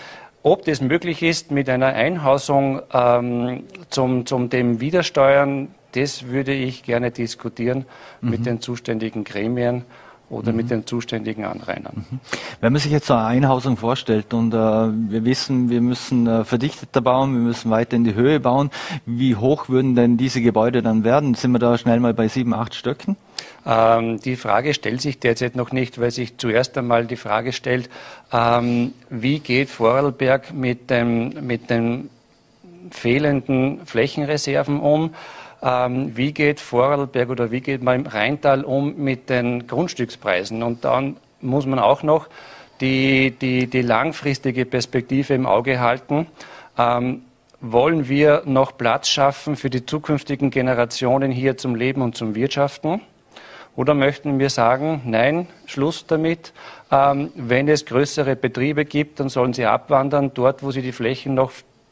[0.44, 6.84] Ob das möglich ist mit einer Einhausung ähm, zum, zum dem Widersteuern, das würde ich
[6.84, 7.86] gerne diskutieren
[8.22, 8.30] mhm.
[8.30, 9.86] mit den zuständigen Gremien.
[10.32, 10.58] Oder mhm.
[10.58, 12.06] mit den zuständigen Anrainern.
[12.10, 12.20] Mhm.
[12.62, 16.44] Wenn man sich jetzt so eine Einhausung vorstellt und äh, wir wissen, wir müssen äh,
[16.44, 18.72] verdichteter bauen, wir müssen weiter in die Höhe bauen,
[19.06, 21.34] wie hoch würden denn diese Gebäude dann werden?
[21.36, 23.18] Sind wir da schnell mal bei sieben, acht Stöcken?
[23.66, 27.90] Ähm, die Frage stellt sich derzeit noch nicht, weil sich zuerst einmal die Frage stellt,
[28.32, 32.10] ähm, wie geht Vorarlberg mit, dem, mit den
[32.90, 35.14] fehlenden Flächenreserven um?
[35.62, 40.64] Ähm, wie geht Vorarlberg oder wie geht man im Rheintal um mit den Grundstückspreisen?
[40.64, 42.28] Und dann muss man auch noch
[42.82, 46.28] die, die, die langfristige Perspektive im Auge halten.
[46.78, 47.22] Ähm,
[47.60, 53.02] wollen wir noch Platz schaffen für die zukünftigen Generationen hier zum Leben und zum Wirtschaften?
[53.76, 56.54] Oder möchten wir sagen, nein, Schluss damit.
[56.92, 61.36] Ähm, wenn es größere Betriebe gibt, dann sollen sie abwandern, dort, wo sie die Flächen
[61.36, 61.52] noch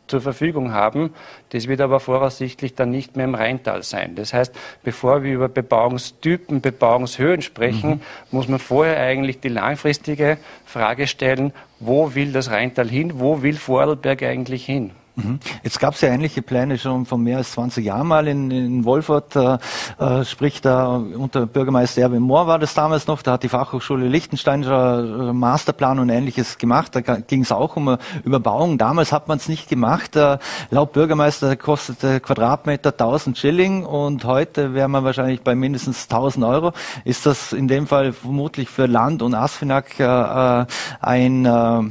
[0.10, 1.13] zur Verfügung haben.
[1.50, 4.15] Das wird aber voraussichtlich dann nicht mehr im Rheintal sein.
[4.15, 8.02] Das heißt, bevor wir über Bebauungstypen, Bebauungshöhen sprechen, mhm.
[8.32, 13.56] muss man vorher eigentlich die langfristige Frage stellen, wo will das Rheintal hin, wo will
[13.56, 14.91] Vorarlberg eigentlich hin?
[15.15, 15.39] Mhm.
[15.63, 18.86] Jetzt gab es ja ähnliche Pläne schon vor mehr als 20 Jahren mal in, in
[18.86, 19.58] Wolfurt, äh,
[20.00, 24.08] äh, sprich da unter Bürgermeister Erwin Mohr war das damals noch, da hat die Fachhochschule
[24.08, 28.78] Liechtenstein schon äh, Masterplan und ähnliches gemacht, da ging es auch um Überbauung.
[28.78, 30.15] Damals hat man es nicht gemacht.
[30.15, 30.38] Äh,
[30.69, 36.74] laut Bürgermeister kostete Quadratmeter 1000 Schilling und heute wäre man wahrscheinlich bei mindestens 1000 Euro.
[37.06, 40.65] Ist das in dem Fall vermutlich für Land und Asfinag äh, äh
[41.02, 41.82] ein äh,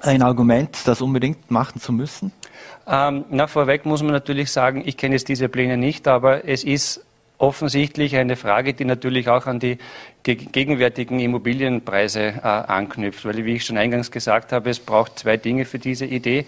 [0.00, 2.32] ein Argument, das unbedingt machen zu müssen?
[2.86, 6.64] Ähm, na, vorweg muss man natürlich sagen, ich kenne jetzt diese Pläne nicht, aber es
[6.64, 7.04] ist
[7.38, 9.78] offensichtlich eine Frage, die natürlich auch an die
[10.22, 13.24] gegenwärtigen Immobilienpreise äh, anknüpft.
[13.24, 16.44] Weil, wie ich schon eingangs gesagt habe, es braucht zwei Dinge für diese Idee.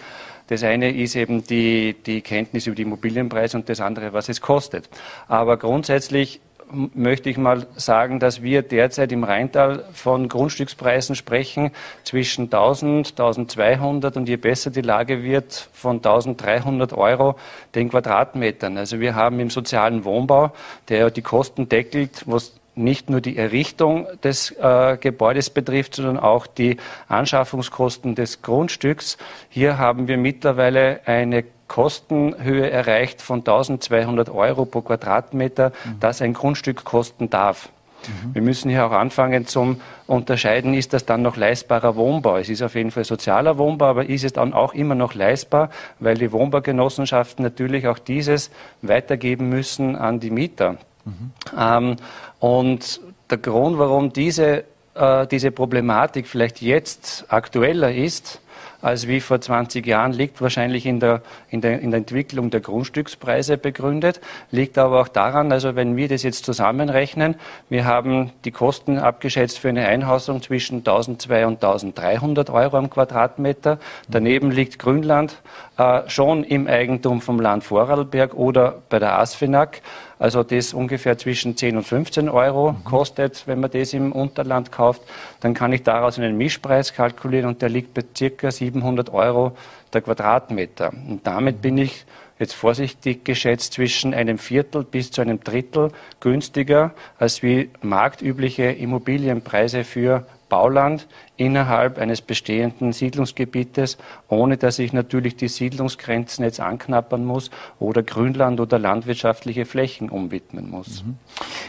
[0.49, 4.43] Das eine ist eben die, die Kenntnis über die Immobilienpreise und das andere, was es
[4.43, 4.89] kostet.
[5.29, 6.41] Aber grundsätzlich
[6.73, 11.71] möchte ich mal sagen, dass wir derzeit im Rheintal von Grundstückspreisen sprechen
[12.05, 17.37] zwischen 1000, 1200 und je besser die Lage wird, von 1300 Euro
[17.75, 18.79] den Quadratmetern.
[18.79, 20.53] Also wir haben im sozialen Wohnbau,
[20.89, 26.47] der die Kosten deckelt, was nicht nur die Errichtung des äh, Gebäudes betrifft, sondern auch
[26.47, 29.19] die Anschaffungskosten des Grundstücks.
[29.51, 36.01] Hier haben wir mittlerweile eine Kostenhöhe erreicht von 1200 Euro pro Quadratmeter, mhm.
[36.01, 37.71] das ein Grundstück kosten darf.
[38.07, 38.35] Mhm.
[38.35, 42.37] Wir müssen hier auch anfangen zum Unterscheiden, ist das dann noch leistbarer Wohnbau?
[42.37, 45.71] Es ist auf jeden Fall sozialer Wohnbau, aber ist es dann auch immer noch leistbar,
[45.99, 48.51] weil die Wohnbaugenossenschaften natürlich auch dieses
[48.83, 50.77] weitergeben müssen an die Mieter.
[51.07, 51.31] Mhm.
[51.59, 51.97] Ähm,
[52.39, 58.42] und der Grund, warum diese, äh, diese Problematik vielleicht jetzt aktueller ist,
[58.83, 62.61] als wie vor 20 Jahren, liegt wahrscheinlich in der, in der, in der Entwicklung der
[62.61, 67.37] Grundstückspreise begründet, liegt aber auch daran, also wenn wir das jetzt zusammenrechnen,
[67.69, 73.79] wir haben die Kosten abgeschätzt für eine Einhausung zwischen 1200 und 1300 Euro am Quadratmeter.
[74.09, 75.41] Daneben liegt Grünland
[75.79, 79.83] äh, schon im Eigentum vom Land Vorarlberg oder bei der ASFINAG
[80.23, 82.85] also das ungefähr zwischen 10 und 15 Euro mhm.
[82.85, 85.03] kostet, wenn man das im Unterland kauft,
[85.41, 89.57] dann kann ich daraus einen Mischpreis kalkulieren und der liegt bei circa 700 Euro
[89.93, 90.93] der Quadratmeter.
[90.93, 92.07] Und damit bin ich
[92.39, 99.83] jetzt vorsichtig geschätzt zwischen einem Viertel bis zu einem Drittel günstiger als wie marktübliche Immobilienpreise
[99.83, 103.97] für Bauland innerhalb eines bestehenden Siedlungsgebietes,
[104.29, 110.71] ohne dass ich natürlich die Siedlungsgrenzen jetzt anknappern muss oder Grünland oder landwirtschaftliche Flächen umwidmen
[110.71, 111.05] muss.
[111.05, 111.17] Mhm.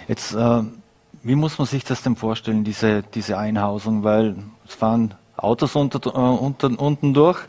[0.10, 0.64] Jetzt, äh,
[1.24, 4.04] wie muss man sich das denn vorstellen, diese, diese Einhausung?
[4.04, 4.36] Weil
[4.68, 7.40] es fahren Autos unter, äh, unter, unten durch.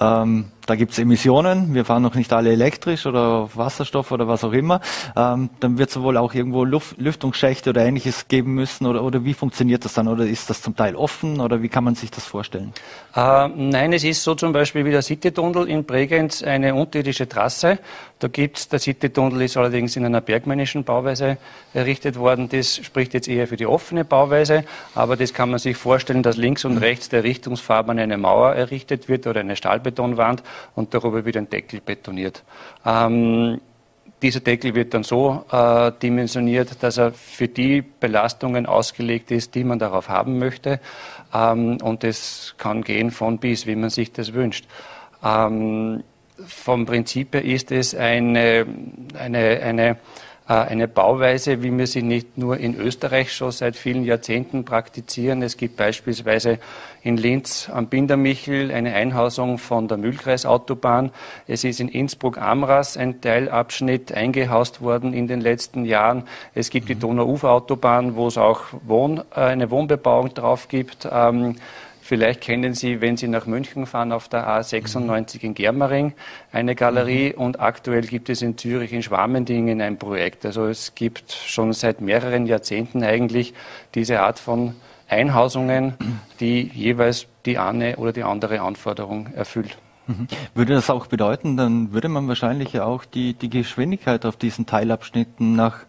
[0.00, 1.72] Ähm, da gibt's Emissionen.
[1.72, 4.82] Wir fahren noch nicht alle elektrisch oder Wasserstoff oder was auch immer.
[5.16, 8.86] Ähm, dann wird es wohl auch irgendwo Luft, Lüftungsschächte oder ähnliches geben müssen.
[8.86, 10.08] Oder, oder wie funktioniert das dann?
[10.08, 11.40] Oder ist das zum Teil offen?
[11.40, 12.74] Oder wie kann man sich das vorstellen?
[13.16, 17.78] Äh, nein, es ist so zum Beispiel wie der Citytunnel in Bregenz eine unterirdische Trasse.
[18.18, 21.38] Da gibt's der Citytunnel ist allerdings in einer bergmännischen Bauweise
[21.72, 22.48] errichtet worden.
[22.50, 24.64] Das spricht jetzt eher für die offene Bauweise.
[24.94, 29.08] Aber das kann man sich vorstellen, dass links und rechts der Richtungsfarben eine Mauer errichtet
[29.08, 30.42] wird oder eine Stahlbetonwand
[30.74, 32.44] und darüber wird ein Deckel betoniert.
[32.84, 33.60] Ähm,
[34.22, 39.64] dieser Deckel wird dann so äh, dimensioniert, dass er für die Belastungen ausgelegt ist, die
[39.64, 40.80] man darauf haben möchte.
[41.32, 44.66] Ähm, und es kann gehen von bis, wie man sich das wünscht.
[45.22, 46.02] Ähm,
[46.46, 48.66] vom Prinzip her ist es eine,
[49.18, 49.96] eine, eine
[50.54, 55.42] eine Bauweise, wie wir sie nicht nur in Österreich schon seit vielen Jahrzehnten praktizieren.
[55.42, 56.58] Es gibt beispielsweise
[57.02, 61.10] in Linz am Bindermichel eine Einhausung von der Mühlkreisautobahn.
[61.46, 66.22] Es ist in Innsbruck-Amras ein Teilabschnitt eingehaust worden in den letzten Jahren.
[66.54, 67.00] Es gibt die mhm.
[67.00, 71.06] Donauuferautobahn, wo es auch Wohn, äh, eine Wohnbebauung drauf gibt.
[71.10, 71.56] Ähm,
[72.08, 76.14] Vielleicht kennen Sie, wenn Sie nach München fahren, auf der A96 in Germering
[76.52, 77.42] eine Galerie mhm.
[77.42, 80.46] und aktuell gibt es in Zürich in Schwamendingen ein Projekt.
[80.46, 83.52] Also es gibt schon seit mehreren Jahrzehnten eigentlich
[83.94, 84.74] diese Art von
[85.06, 85.96] Einhausungen,
[86.40, 89.76] die jeweils die eine oder die andere Anforderung erfüllt.
[90.06, 90.28] Mhm.
[90.54, 95.54] Würde das auch bedeuten, dann würde man wahrscheinlich auch die, die Geschwindigkeit auf diesen Teilabschnitten
[95.54, 95.80] nach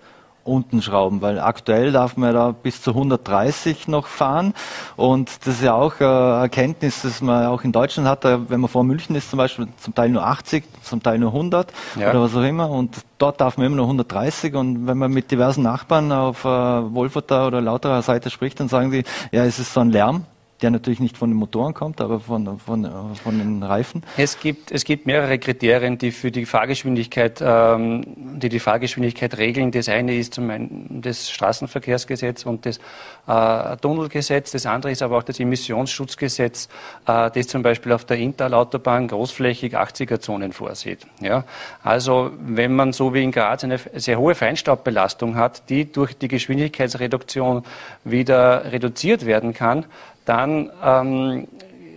[0.44, 4.54] unten schrauben, weil aktuell darf man da bis zu 130 noch fahren.
[4.96, 8.70] Und das ist ja auch eine Erkenntnis, dass man auch in Deutschland hat, wenn man
[8.70, 12.10] vor München ist zum Beispiel, zum Teil nur 80, zum Teil nur 100 ja.
[12.10, 12.70] oder was auch immer.
[12.70, 16.48] Und dort darf man immer nur 130 und wenn man mit diversen Nachbarn auf äh,
[16.48, 20.26] Wolferter oder Lauterer Seite spricht, dann sagen sie, ja, es ist so ein Lärm,
[20.62, 24.04] der natürlich nicht von den Motoren kommt, aber von, von, von den Reifen?
[24.18, 29.72] Es gibt, es gibt mehrere Kriterien, die für die Fahrgeschwindigkeit, ähm, die die Fahrgeschwindigkeit regeln.
[29.72, 32.80] Das eine ist zum einen das Straßenverkehrsgesetz und das
[33.28, 34.52] äh, Tunnelgesetz.
[34.52, 36.68] Das andere ist aber auch das Emissionsschutzgesetz,
[37.08, 41.06] äh, das zum Beispiel auf der Intalautobahn großflächig 80er-Zonen vorsieht.
[41.22, 41.46] Ja?
[41.84, 46.28] Also wenn man so wie in Graz eine sehr hohe Feinstaubbelastung hat, die durch die
[46.28, 47.64] Geschwindigkeitsreduktion
[48.04, 49.86] wieder reduziert werden kann,
[50.30, 51.48] dann ähm,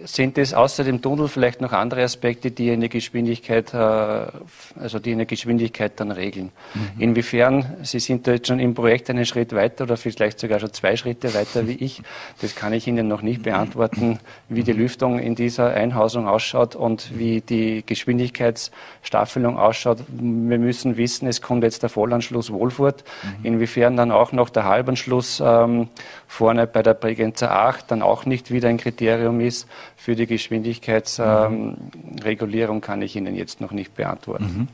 [0.05, 5.13] sind es außer dem Tunnel vielleicht noch andere Aspekte, die eine Geschwindigkeit, äh, also die
[5.13, 6.51] eine Geschwindigkeit dann regeln.
[6.75, 7.01] Mhm.
[7.01, 10.73] Inwiefern, Sie sind da jetzt schon im Projekt einen Schritt weiter oder vielleicht sogar schon
[10.73, 12.03] zwei Schritte weiter wie ich,
[12.41, 14.19] das kann ich Ihnen noch nicht beantworten,
[14.49, 19.99] wie die Lüftung in dieser Einhausung ausschaut und wie die Geschwindigkeitsstaffelung ausschaut.
[20.09, 23.45] Wir müssen wissen, es kommt jetzt der Vollanschluss Wohlfurt, mhm.
[23.45, 25.89] inwiefern dann auch noch der Halbanschluss ähm,
[26.33, 32.77] vorne bei der Bregenzer 8 dann auch nicht wieder ein Kriterium ist, für die Geschwindigkeitsregulierung
[32.77, 34.45] ähm, kann ich Ihnen jetzt noch nicht beantworten.
[34.45, 34.69] Mhm.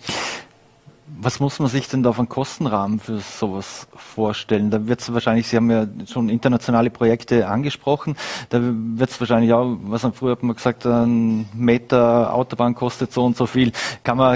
[1.21, 4.71] Was muss man sich denn da von Kostenrahmen für sowas vorstellen?
[4.71, 8.17] Da wird es wahrscheinlich, Sie haben ja schon internationale Projekte angesprochen,
[8.51, 13.13] da wird es wahrscheinlich auch, was man früher hat man gesagt, ein Meter Autobahn kostet
[13.13, 13.73] so und so viel.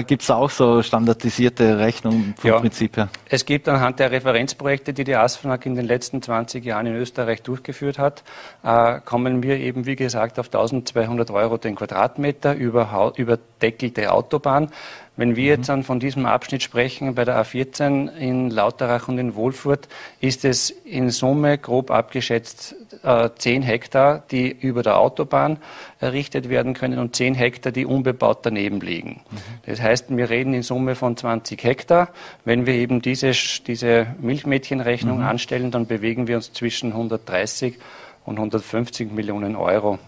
[0.07, 3.09] Gibt es auch so standardisierte Rechnungen vom ja, Prinzip her?
[3.29, 7.41] Es gibt anhand der Referenzprojekte, die die ASFNAG in den letzten 20 Jahren in Österreich
[7.43, 8.23] durchgeführt hat,
[8.63, 14.69] äh, kommen wir eben, wie gesagt, auf 1200 Euro den Quadratmeter über, überdeckelte Autobahn.
[15.15, 19.35] Wenn wir jetzt dann von diesem Abschnitt sprechen, bei der A14 in Lauterach und in
[19.35, 19.87] Wohlfurt,
[20.19, 25.59] ist es in Summe grob abgeschätzt äh, 10 Hektar, die über der Autobahn
[25.99, 29.21] errichtet werden können und 10 Hektar, die unbebaut daneben liegen.
[29.29, 29.37] Mhm.
[29.67, 32.09] Das heißt, wir reden in Summe von 20 Hektar.
[32.43, 33.33] Wenn wir eben diese,
[33.67, 35.25] diese Milchmädchenrechnung mhm.
[35.25, 37.77] anstellen, dann bewegen wir uns zwischen 130
[38.25, 39.99] und 150 Millionen Euro.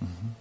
[0.00, 0.39] Mhm.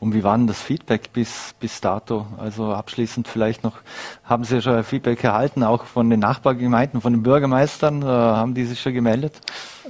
[0.00, 2.26] Und wie war denn das Feedback bis, bis dato?
[2.38, 3.78] Also abschließend vielleicht noch,
[4.24, 8.02] haben Sie schon Feedback erhalten, auch von den Nachbargemeinden, von den Bürgermeistern?
[8.02, 9.34] Äh, haben die sich schon gemeldet?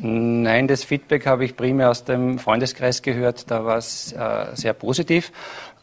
[0.01, 3.51] Nein, das Feedback habe ich primär aus dem Freundeskreis gehört.
[3.51, 5.33] Da war es äh, sehr positiv.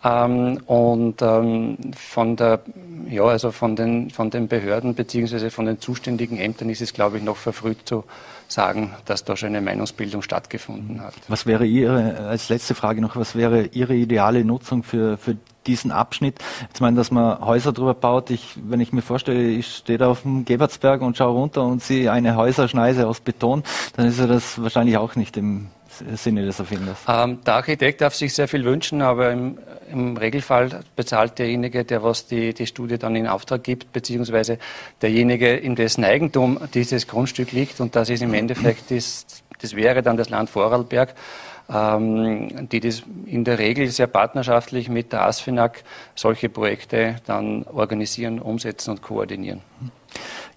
[0.03, 2.61] Ähm, und ähm, von der,
[3.07, 7.17] ja, also von den, von den Behörden beziehungsweise von den zuständigen Ämtern ist es, glaube
[7.17, 8.03] ich, noch verfrüht zu
[8.47, 11.13] sagen, dass da schon eine Meinungsbildung stattgefunden hat.
[11.27, 15.37] Was wäre Ihre, als letzte Frage noch, was wäre Ihre ideale Nutzung für, für
[15.67, 16.39] diesen Abschnitt?
[16.67, 18.29] Jetzt meine, dass man Häuser drüber baut.
[18.31, 21.81] Ich, wenn ich mir vorstelle, ich stehe da auf dem Gebertsberg und schaue runter und
[21.83, 23.63] sehe eine Häuserschneise aus Beton,
[23.95, 25.67] dann ist ja das wahrscheinlich auch nicht im
[26.15, 26.97] Sinne des Erfinders.
[27.07, 29.57] Ähm, der Architekt darf sich sehr viel wünschen, aber im,
[29.91, 34.57] im Regelfall bezahlt derjenige, der was die, die Studie dann in Auftrag gibt, beziehungsweise
[35.01, 37.79] derjenige, in dessen Eigentum dieses Grundstück liegt.
[37.79, 39.25] Und das ist im Endeffekt, das,
[39.59, 41.15] das wäre dann das Land Vorarlberg,
[41.69, 45.83] ähm, die das in der Regel sehr partnerschaftlich mit der ASFINAG
[46.15, 49.61] solche Projekte dann organisieren, umsetzen und koordinieren.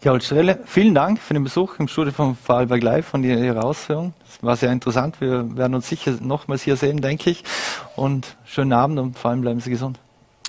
[0.04, 4.12] Gerald Strelle, vielen Dank für den Besuch im Studio von Vorarlberg Live von Ihrer Ausführung.
[4.28, 5.18] Es war sehr interessant.
[5.18, 7.42] Wir werden uns sicher nochmals hier sehen, denke ich.
[7.96, 9.98] Und schönen Abend und vor allem bleiben Sie gesund.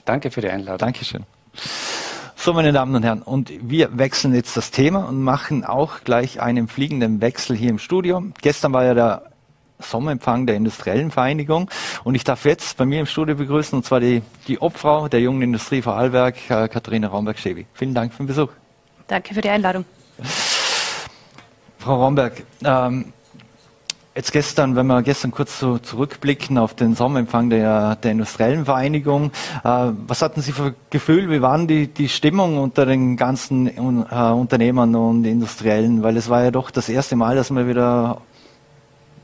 [0.03, 0.79] Danke für die Einladung.
[0.79, 1.23] Dankeschön.
[2.35, 6.41] So, meine Damen und Herren, und wir wechseln jetzt das Thema und machen auch gleich
[6.41, 8.25] einen fliegenden Wechsel hier im Studio.
[8.41, 9.31] Gestern war ja der
[9.79, 11.69] Sommerempfang der Industriellen Vereinigung
[12.03, 15.21] und ich darf jetzt bei mir im Studio begrüßen, und zwar die, die Obfrau der
[15.21, 17.67] jungen Industrie Vorarlberg, Katharina Raumberg-Schebi.
[17.73, 18.49] Vielen Dank für den Besuch.
[19.07, 19.85] Danke für die Einladung.
[21.77, 23.13] Frau Romberg, ähm,
[24.15, 29.31] Jetzt gestern, wenn wir gestern kurz so zurückblicken auf den Sommerempfang der, der Industriellen Vereinigung,
[29.61, 34.15] äh, was hatten Sie für Gefühl, wie waren die, die Stimmung unter den ganzen äh,
[34.31, 36.01] Unternehmern und Industriellen?
[36.01, 38.21] Weil es war ja doch das erste Mal, dass wir wieder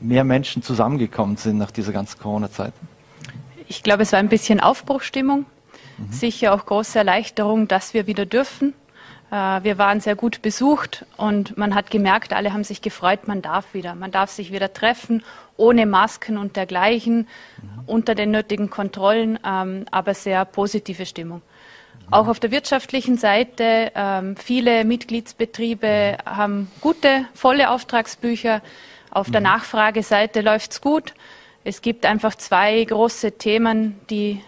[0.00, 2.74] mehr Menschen zusammengekommen sind nach dieser ganzen Corona-Zeit.
[3.68, 5.46] Ich glaube, es war ein bisschen Aufbruchstimmung,
[5.96, 6.12] mhm.
[6.12, 8.74] sicher auch große Erleichterung, dass wir wieder dürfen.
[9.32, 13.40] Äh, wir waren sehr gut besucht und man hat gemerkt, alle haben sich gefreut, man
[13.40, 13.94] darf wieder.
[13.94, 15.24] Man darf sich wieder treffen,
[15.56, 17.26] ohne Masken und dergleichen,
[17.62, 17.82] mhm.
[17.86, 21.38] unter den nötigen Kontrollen, ähm, aber sehr positive Stimmung.
[21.38, 22.12] Mhm.
[22.12, 28.60] Auch auf der wirtschaftlichen Seite, ähm, viele Mitgliedsbetriebe haben gute, volle Auftragsbücher.
[29.10, 29.46] Auf der mhm.
[29.46, 31.14] Nachfrageseite läuft es gut.
[31.64, 34.42] Es gibt einfach zwei große Themen, die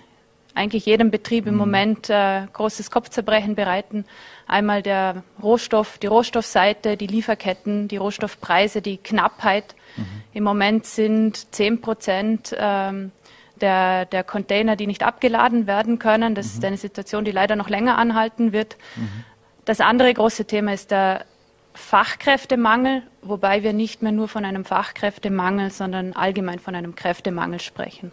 [0.55, 4.05] eigentlich jedem Betrieb im Moment äh, großes Kopfzerbrechen bereiten.
[4.47, 9.74] Einmal der Rohstoff, die Rohstoffseite, die Lieferketten, die Rohstoffpreise, die Knappheit.
[9.97, 10.05] Mhm.
[10.32, 13.12] Im Moment sind zehn Prozent ähm,
[13.61, 16.34] der, der Container, die nicht abgeladen werden können.
[16.34, 16.53] Das mhm.
[16.53, 18.76] ist eine Situation, die leider noch länger anhalten wird.
[18.97, 19.24] Mhm.
[19.64, 21.24] Das andere große Thema ist der
[21.72, 28.12] Fachkräftemangel, wobei wir nicht mehr nur von einem Fachkräftemangel, sondern allgemein von einem Kräftemangel sprechen.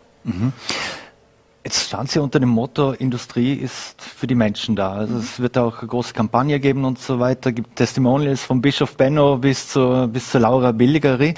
[1.61, 1.65] Mhm.
[1.65, 4.93] Jetzt stand Sie unter dem Motto, Industrie ist für die Menschen da.
[4.93, 7.49] Also es wird auch eine große Kampagne geben und so weiter.
[7.49, 11.35] Es gibt Testimonials von Bischof Benno bis zu, bis zu Laura Billigeri.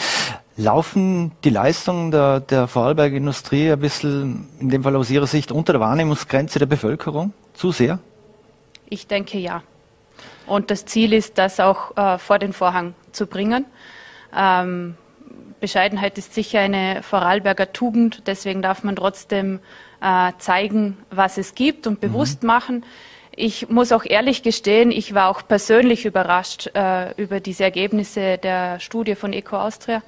[0.56, 5.52] Laufen die Leistungen der, der Vorarlberger Industrie ein bisschen, in dem Fall aus Ihrer Sicht,
[5.52, 7.34] unter der Wahrnehmungsgrenze der Bevölkerung?
[7.54, 8.00] Zu sehr?
[8.90, 9.64] Ich denke ja.
[10.46, 13.66] Und das Ziel ist, das auch äh, vor den Vorhang zu bringen.
[14.36, 14.96] Ähm,
[15.60, 19.60] Bescheidenheit ist sicher eine Vorarlberger Tugend, deswegen darf man trotzdem
[20.04, 22.48] äh, zeigen, was es gibt und bewusst mhm.
[22.48, 22.86] machen.
[23.36, 28.80] Ich muss auch ehrlich gestehen, ich war auch persönlich überrascht äh, über diese Ergebnisse der
[28.80, 30.04] Studie von Eco Austria,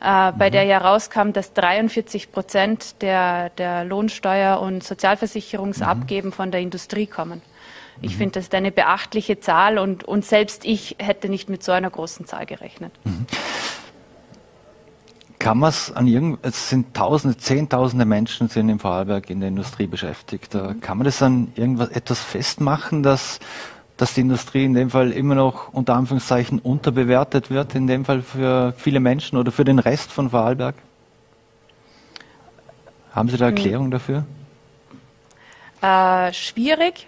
[0.00, 0.52] äh, bei mhm.
[0.52, 6.34] der ja rauskam, dass 43 Prozent der, der Lohnsteuer- und Sozialversicherungsabgeben mhm.
[6.34, 7.40] von der Industrie kommen.
[8.02, 8.18] Ich mhm.
[8.18, 11.90] finde, das ist eine beachtliche Zahl und, und selbst ich hätte nicht mit so einer
[11.90, 12.92] großen Zahl gerechnet.
[15.38, 15.44] Mhm.
[15.44, 19.48] Kann man es an irgend, es sind Tausende, Zehntausende Menschen sind im Vorarlberg in der
[19.48, 20.54] Industrie beschäftigt.
[20.54, 20.80] Mhm.
[20.80, 23.40] Kann man das an irgendwas etwas festmachen, dass,
[23.96, 28.22] dass die Industrie in dem Fall immer noch unter Anführungszeichen unterbewertet wird, in dem Fall
[28.22, 30.74] für viele Menschen oder für den Rest von Vorarlberg?
[33.12, 33.56] Haben Sie da hm.
[33.56, 34.24] Erklärung dafür?
[35.80, 37.06] Äh, schwierig.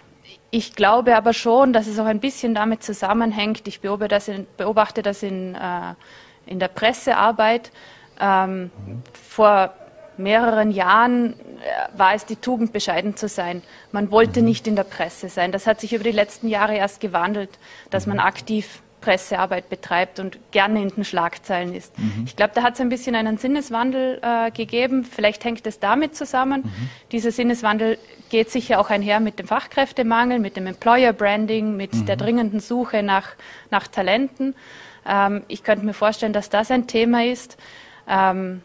[0.52, 3.68] Ich glaube aber schon, dass es auch ein bisschen damit zusammenhängt.
[3.68, 5.94] Ich beobachte das in, beobachte das in, äh,
[6.46, 7.70] in der Pressearbeit
[8.20, 8.70] ähm,
[9.28, 9.72] vor
[10.16, 13.62] mehreren Jahren äh, war es die Tugend, bescheiden zu sein.
[13.92, 14.46] Man wollte mhm.
[14.46, 15.52] nicht in der Presse sein.
[15.52, 17.50] Das hat sich über die letzten Jahre erst gewandelt,
[17.90, 18.24] dass man mhm.
[18.24, 21.98] aktiv Pressearbeit betreibt und gerne in den Schlagzeilen ist.
[21.98, 22.24] Mhm.
[22.26, 25.04] Ich glaube, da hat es ein bisschen einen Sinneswandel äh, gegeben.
[25.04, 26.62] Vielleicht hängt es damit zusammen.
[26.64, 26.90] Mhm.
[27.12, 27.98] Dieser Sinneswandel
[28.28, 32.06] geht sicher auch einher mit dem Fachkräftemangel, mit dem Employer Branding, mit mhm.
[32.06, 33.28] der dringenden Suche nach,
[33.70, 34.54] nach Talenten.
[35.06, 37.56] Ähm, ich könnte mir vorstellen, dass das ein Thema ist.
[38.10, 38.62] Ähm,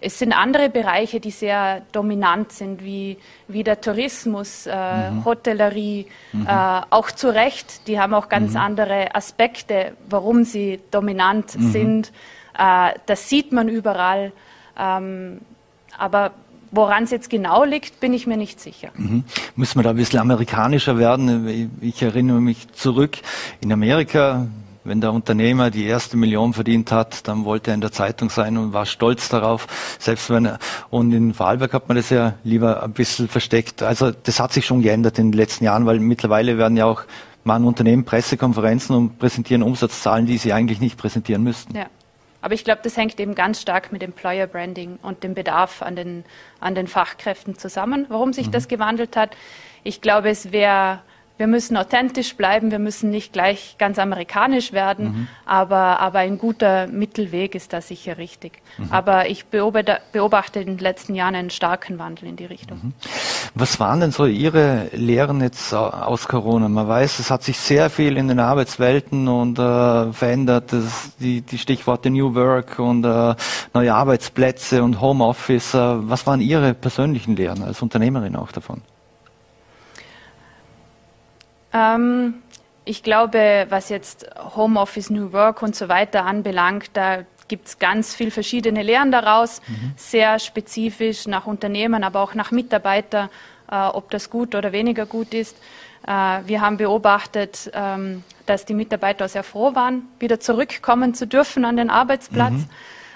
[0.00, 3.16] es sind andere Bereiche, die sehr dominant sind, wie,
[3.48, 5.24] wie der Tourismus, äh, mhm.
[5.24, 6.46] Hotellerie, mhm.
[6.46, 7.88] Äh, auch zu Recht.
[7.88, 8.60] Die haben auch ganz mhm.
[8.60, 11.72] andere Aspekte, warum sie dominant mhm.
[11.72, 12.12] sind.
[12.58, 14.32] Äh, das sieht man überall.
[14.78, 15.40] Ähm,
[15.96, 16.32] aber
[16.74, 18.88] Woran es jetzt genau liegt, bin ich mir nicht sicher.
[18.96, 19.22] Mhm.
[19.54, 21.70] Müssen wir da ein bisschen amerikanischer werden?
[21.80, 23.18] Ich erinnere mich zurück.
[23.60, 24.48] In Amerika
[24.84, 28.56] wenn der Unternehmer die erste Million verdient hat, dann wollte er in der Zeitung sein
[28.58, 29.66] und war stolz darauf.
[29.98, 30.58] Selbst wenn er,
[30.90, 33.82] und in Vorarlberg hat man das ja lieber ein bisschen versteckt.
[33.82, 37.04] Also das hat sich schon geändert in den letzten Jahren, weil mittlerweile werden ja auch
[37.44, 41.76] machen Unternehmen Pressekonferenzen und präsentieren Umsatzzahlen, die sie eigentlich nicht präsentieren müssten.
[41.76, 41.86] Ja.
[42.40, 45.96] Aber ich glaube, das hängt eben ganz stark mit Employer Branding und dem Bedarf an
[45.96, 46.24] den,
[46.60, 48.04] an den Fachkräften zusammen.
[48.10, 48.52] Warum sich mhm.
[48.52, 49.30] das gewandelt hat?
[49.82, 51.00] Ich glaube, es wäre
[51.36, 55.28] wir müssen authentisch bleiben, wir müssen nicht gleich ganz amerikanisch werden, mhm.
[55.44, 58.62] aber, aber ein guter Mittelweg ist da sicher richtig.
[58.78, 58.86] Mhm.
[58.90, 62.78] Aber ich beobachte, beobachte, in den letzten Jahren einen starken Wandel in die Richtung.
[62.82, 62.92] Mhm.
[63.56, 66.68] Was waren denn so Ihre Lehren jetzt aus Corona?
[66.68, 71.40] Man weiß, es hat sich sehr viel in den Arbeitswelten und äh, verändert, das, die,
[71.40, 73.34] die Stichworte New Work und äh,
[73.72, 75.74] neue Arbeitsplätze und Homeoffice.
[75.74, 78.82] Äh, was waren Ihre persönlichen Lehren als Unternehmerin auch davon?
[81.74, 82.34] Ähm,
[82.84, 88.14] ich glaube, was jetzt Homeoffice, New Work und so weiter anbelangt, da gibt es ganz
[88.14, 89.92] viel verschiedene Lehren daraus, mhm.
[89.96, 93.28] sehr spezifisch nach Unternehmen, aber auch nach Mitarbeitern,
[93.70, 95.56] äh, ob das gut oder weniger gut ist.
[96.06, 101.64] Äh, wir haben beobachtet, ähm, dass die Mitarbeiter sehr froh waren, wieder zurückkommen zu dürfen
[101.64, 102.52] an den Arbeitsplatz.
[102.52, 102.68] Mhm.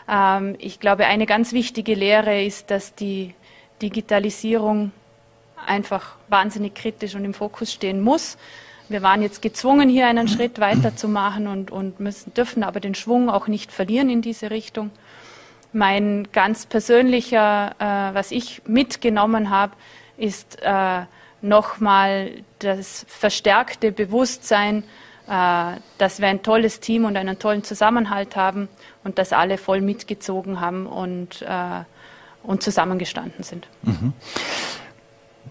[0.08, 3.34] Ähm, ich glaube, eine ganz wichtige Lehre ist, dass die
[3.82, 4.92] Digitalisierung
[5.66, 8.36] einfach wahnsinnig kritisch und im Fokus stehen muss.
[8.88, 13.28] Wir waren jetzt gezwungen, hier einen Schritt weiterzumachen und, und müssen, dürfen aber den Schwung
[13.28, 14.90] auch nicht verlieren in diese Richtung.
[15.74, 19.74] Mein ganz persönlicher, äh, was ich mitgenommen habe,
[20.16, 21.02] ist äh,
[21.42, 22.30] nochmal
[22.60, 24.84] das verstärkte Bewusstsein,
[25.28, 28.68] äh, dass wir ein tolles Team und einen tollen Zusammenhalt haben
[29.04, 31.84] und dass alle voll mitgezogen haben und, äh,
[32.42, 33.68] und zusammengestanden sind.
[33.82, 34.14] Mhm.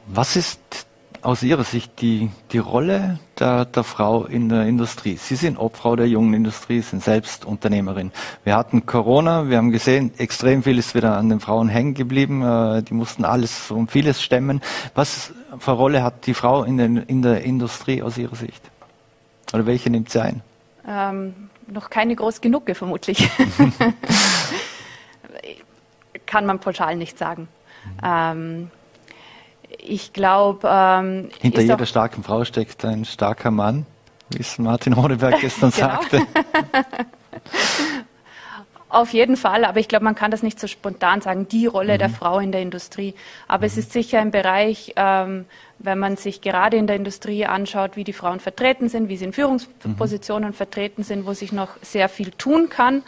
[0.09, 0.87] Was ist
[1.21, 5.17] aus Ihrer Sicht die, die Rolle der, der Frau in der Industrie?
[5.17, 8.13] Sie sind Obfrau der jungen Industrie, sind selbst Unternehmerin.
[8.45, 12.41] Wir hatten Corona, wir haben gesehen, extrem viel ist wieder an den Frauen hängen geblieben.
[12.41, 14.61] Äh, die mussten alles und vieles stemmen.
[14.95, 18.61] Was für eine Rolle hat die Frau in, den, in der Industrie aus Ihrer Sicht?
[19.53, 20.41] Oder welche nimmt sie ein?
[20.87, 23.29] Ähm, noch keine groß genug, vermutlich.
[26.25, 27.49] Kann man pauschal nicht sagen.
[28.01, 28.71] Ähm,
[29.89, 30.67] ich glaube.
[30.69, 33.85] Ähm, Hinter jeder starken Frau steckt ein starker Mann,
[34.29, 35.87] wie es Martin Honeberg gestern genau.
[35.87, 36.21] sagte.
[38.89, 41.95] Auf jeden Fall, aber ich glaube, man kann das nicht so spontan sagen, die Rolle
[41.95, 41.97] mhm.
[41.99, 43.15] der Frau in der Industrie.
[43.47, 43.65] Aber mhm.
[43.65, 45.45] es ist sicher ein Bereich, ähm,
[45.79, 49.25] wenn man sich gerade in der Industrie anschaut, wie die Frauen vertreten sind, wie sie
[49.25, 50.53] in Führungspositionen mhm.
[50.53, 53.03] vertreten sind, wo sich noch sehr viel tun kann.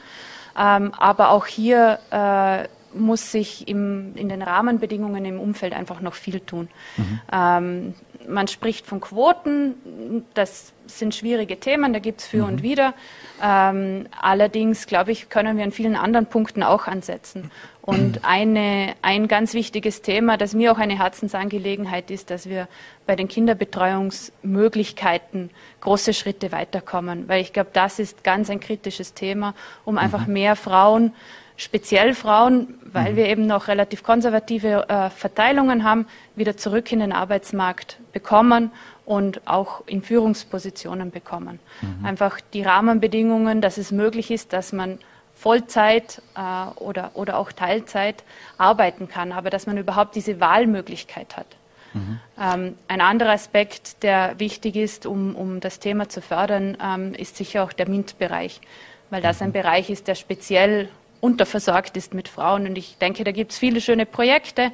[0.58, 6.16] Ähm, aber auch hier äh, muss sich im, in den Rahmenbedingungen im Umfeld einfach noch
[6.16, 6.70] viel tun.
[6.98, 7.20] Mhm.
[7.32, 7.94] Ähm,
[8.28, 12.46] man spricht von Quoten, das sind schwierige Themen, da gibt es für mhm.
[12.46, 12.94] und wider.
[13.42, 17.52] Ähm, allerdings, glaube ich, können wir an vielen anderen Punkten auch ansetzen.
[17.82, 22.68] Und eine, ein ganz wichtiges Thema, das mir auch eine Herzensangelegenheit ist, dass wir
[23.08, 25.50] bei den Kinderbetreuungsmöglichkeiten
[25.82, 27.28] große Schritte weiterkommen.
[27.28, 30.34] Weil ich glaube, das ist ganz ein kritisches Thema, um einfach mhm.
[30.34, 31.14] mehr Frauen
[31.60, 33.16] speziell Frauen, weil mhm.
[33.18, 38.72] wir eben noch relativ konservative äh, Verteilungen haben, wieder zurück in den Arbeitsmarkt bekommen
[39.06, 41.60] und auch in Führungspositionen bekommen.
[41.82, 42.06] Mhm.
[42.06, 45.00] Einfach die Rahmenbedingungen, dass es möglich ist, dass man
[45.36, 48.24] Vollzeit äh, oder, oder auch Teilzeit
[48.58, 51.58] arbeiten kann, aber dass man überhaupt diese Wahlmöglichkeit hat.
[51.94, 52.20] Mhm.
[52.40, 57.36] Ähm, ein anderer Aspekt, der wichtig ist, um, um das Thema zu fördern, ähm, ist
[57.36, 58.62] sicher auch der MINT-Bereich,
[59.10, 59.54] weil das ein mhm.
[59.54, 60.88] Bereich ist, der speziell
[61.22, 62.68] unterversorgt ist mit Frauen.
[62.68, 64.72] Und ich denke, da gibt es viele schöne Projekte,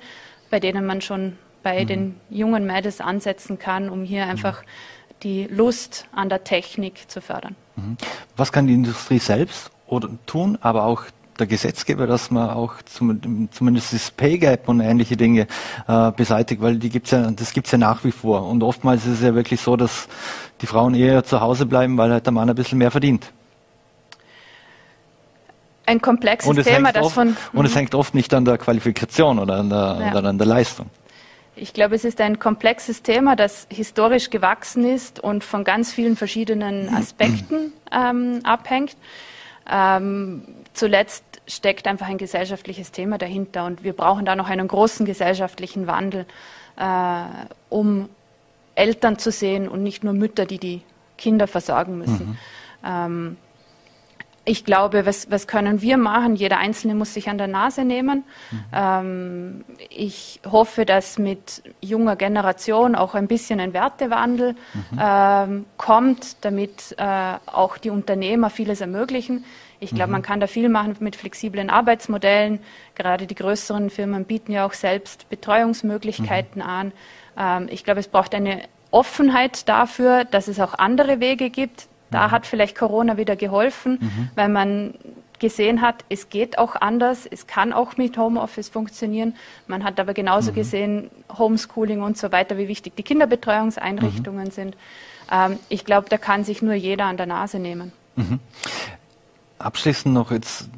[0.50, 1.88] bei denen man schon bei mhm.
[1.88, 4.64] den jungen Mädels ansetzen kann, um hier einfach
[5.24, 7.56] die Lust an der Technik zu fördern.
[7.76, 7.98] Mhm.
[8.38, 11.04] Was kann die Industrie selbst oder tun, aber auch
[11.39, 15.48] der Gesetzgeber, dass man auch zum, zumindest das Pay Gap und ähnliche Dinge
[15.88, 18.48] äh, beseitigt, weil die gibt's ja, das gibt's ja nach wie vor.
[18.48, 20.08] Und oftmals ist es ja wirklich so, dass
[20.62, 23.32] die Frauen eher zu Hause bleiben, weil halt der Mann ein bisschen mehr verdient
[25.86, 27.38] ein komplexes Thema, das oft, von.
[27.54, 27.80] Und es mhm.
[27.80, 30.18] hängt oft nicht an der Qualifikation oder an der, ja.
[30.18, 30.90] oder an der Leistung.
[31.56, 36.16] Ich glaube, es ist ein komplexes Thema, das historisch gewachsen ist und von ganz vielen
[36.16, 38.98] verschiedenen Aspekten ähm, abhängt.
[39.70, 45.06] Ähm, zuletzt steckt einfach ein gesellschaftliches Thema dahinter und wir brauchen da noch einen großen
[45.06, 46.26] gesellschaftlichen Wandel,
[46.78, 47.24] äh,
[47.70, 48.10] um
[48.74, 50.82] Eltern zu sehen und nicht nur Mütter, die die
[51.18, 52.28] Kinder versorgen müssen.
[52.28, 52.38] Mhm.
[52.86, 53.38] Ähm,
[54.46, 56.36] ich glaube, was, was können wir machen?
[56.36, 58.24] Jeder Einzelne muss sich an der Nase nehmen.
[58.52, 58.66] Mhm.
[58.72, 65.00] Ähm, ich hoffe, dass mit junger Generation auch ein bisschen ein Wertewandel mhm.
[65.02, 69.46] ähm, kommt, damit äh, auch die Unternehmer vieles ermöglichen.
[69.80, 70.14] Ich glaube, mhm.
[70.14, 72.60] man kann da viel machen mit flexiblen Arbeitsmodellen.
[72.93, 76.70] Gerade die größeren Firmen bieten ja auch selbst Betreuungsmöglichkeiten mhm.
[76.70, 76.91] an.
[77.38, 82.28] Ähm, ich glaube, es braucht eine Offenheit dafür, dass es auch andere Wege gibt, da
[82.28, 82.32] mhm.
[82.32, 84.30] hat vielleicht Corona wieder geholfen, mhm.
[84.36, 84.93] weil man
[85.39, 89.36] gesehen hat, es geht auch anders, es kann auch mit Homeoffice funktionieren.
[89.68, 90.55] Man hat aber genauso mhm.
[90.55, 94.51] gesehen, Homeschooling und so weiter, wie wichtig die Kinderbetreuungseinrichtungen mhm.
[94.51, 94.78] sind.
[95.30, 97.91] Ähm, ich glaube, da kann sich nur jeder an der Nase nehmen.
[98.16, 98.39] Mhm.
[99.59, 100.70] Abschließend noch jetzt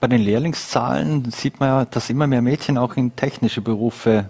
[0.00, 4.28] bei den Lehrlingszahlen sieht man ja, dass immer mehr Mädchen auch in technische Berufe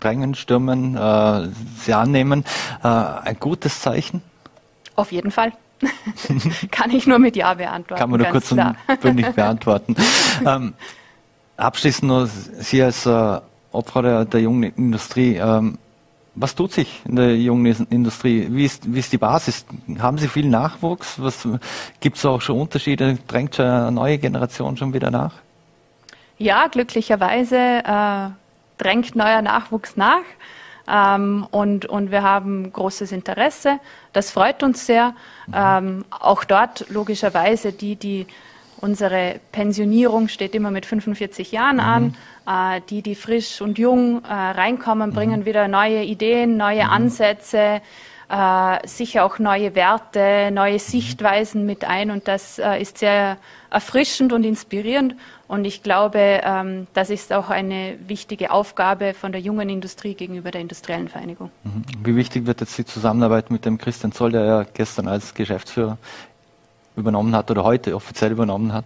[0.00, 1.48] drängen, stürmen, äh,
[1.78, 2.44] sie annehmen.
[2.84, 4.22] Äh, ein gutes Zeichen?
[4.96, 5.52] Auf jeden Fall.
[6.70, 8.00] Kann ich nur mit Ja beantworten.
[8.00, 8.76] Kann man nur kurz klar.
[8.86, 9.96] und bündig beantworten.
[10.46, 10.74] ähm,
[11.56, 13.40] abschließend nur, Sie als äh,
[13.72, 15.78] Opfer der, der jungen Industrie, ähm,
[16.34, 18.46] was tut sich in der jungen Industrie?
[18.50, 19.66] Wie ist, wie ist die Basis?
[19.98, 21.20] Haben Sie viel Nachwuchs?
[22.00, 23.18] Gibt es auch schon Unterschiede?
[23.26, 25.34] Drängt schon eine neue Generation schon wieder nach?
[26.38, 28.30] Ja, glücklicherweise äh,
[28.78, 30.22] drängt neuer Nachwuchs nach.
[30.88, 33.78] Ähm, und, und wir haben großes Interesse.
[34.12, 35.14] Das freut uns sehr.
[35.46, 35.54] Mhm.
[35.54, 38.26] Ähm, auch dort logischerweise die, die
[38.82, 42.14] Unsere Pensionierung steht immer mit 45 Jahren mhm.
[42.48, 42.76] an.
[42.76, 45.14] Äh, die, die frisch und jung äh, reinkommen, mhm.
[45.14, 46.90] bringen wieder neue Ideen, neue mhm.
[46.90, 47.80] Ansätze,
[48.32, 50.78] äh, sicher auch neue Werte, neue mhm.
[50.78, 52.10] Sichtweisen mit ein.
[52.10, 53.36] Und das äh, ist sehr
[53.70, 55.16] erfrischend und inspirierend.
[55.48, 60.50] Und ich glaube, ähm, das ist auch eine wichtige Aufgabe von der jungen Industrie gegenüber
[60.50, 61.50] der industriellen Vereinigung.
[61.64, 61.84] Mhm.
[62.02, 65.98] Wie wichtig wird jetzt die Zusammenarbeit mit dem Christian Zoll, der ja gestern als Geschäftsführer
[66.96, 68.84] übernommen hat oder heute offiziell übernommen hat?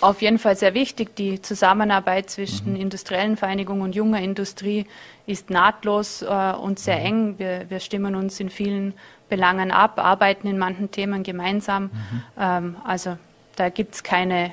[0.00, 1.16] Auf jeden Fall sehr wichtig.
[1.16, 2.80] Die Zusammenarbeit zwischen mhm.
[2.80, 4.86] industriellen Vereinigungen und junger Industrie
[5.26, 7.06] ist nahtlos äh, und sehr mhm.
[7.06, 7.34] eng.
[7.38, 8.94] Wir, wir, stimmen uns in vielen
[9.28, 11.84] Belangen ab, arbeiten in manchen Themen gemeinsam.
[11.84, 11.90] Mhm.
[12.38, 13.16] Ähm, also
[13.56, 14.52] da gibt es keine,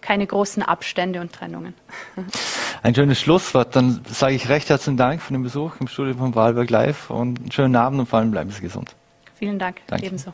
[0.00, 1.74] keine großen Abstände und Trennungen.
[2.82, 3.76] Ein schönes Schlusswort.
[3.76, 7.38] Dann sage ich recht herzlichen Dank für den Besuch im Studio von Wahlberg Live und
[7.38, 8.94] einen schönen Abend und vor allem bleiben Sie gesund.
[9.34, 9.76] Vielen Dank.
[9.86, 10.06] Danke.
[10.06, 10.32] Ebenso.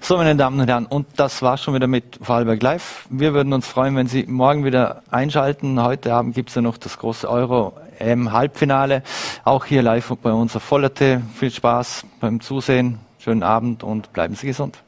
[0.00, 3.06] So, meine Damen und Herren, und das war schon wieder mit Vorarlberg Live.
[3.08, 5.82] Wir würden uns freuen, wenn Sie morgen wieder einschalten.
[5.82, 9.02] Heute Abend gibt es ja noch das große Euro-Halbfinale.
[9.44, 11.22] Auch hier live bei uns auf Vollerte.
[11.34, 12.98] Viel Spaß beim Zusehen.
[13.18, 14.78] Schönen Abend und bleiben Sie gesund.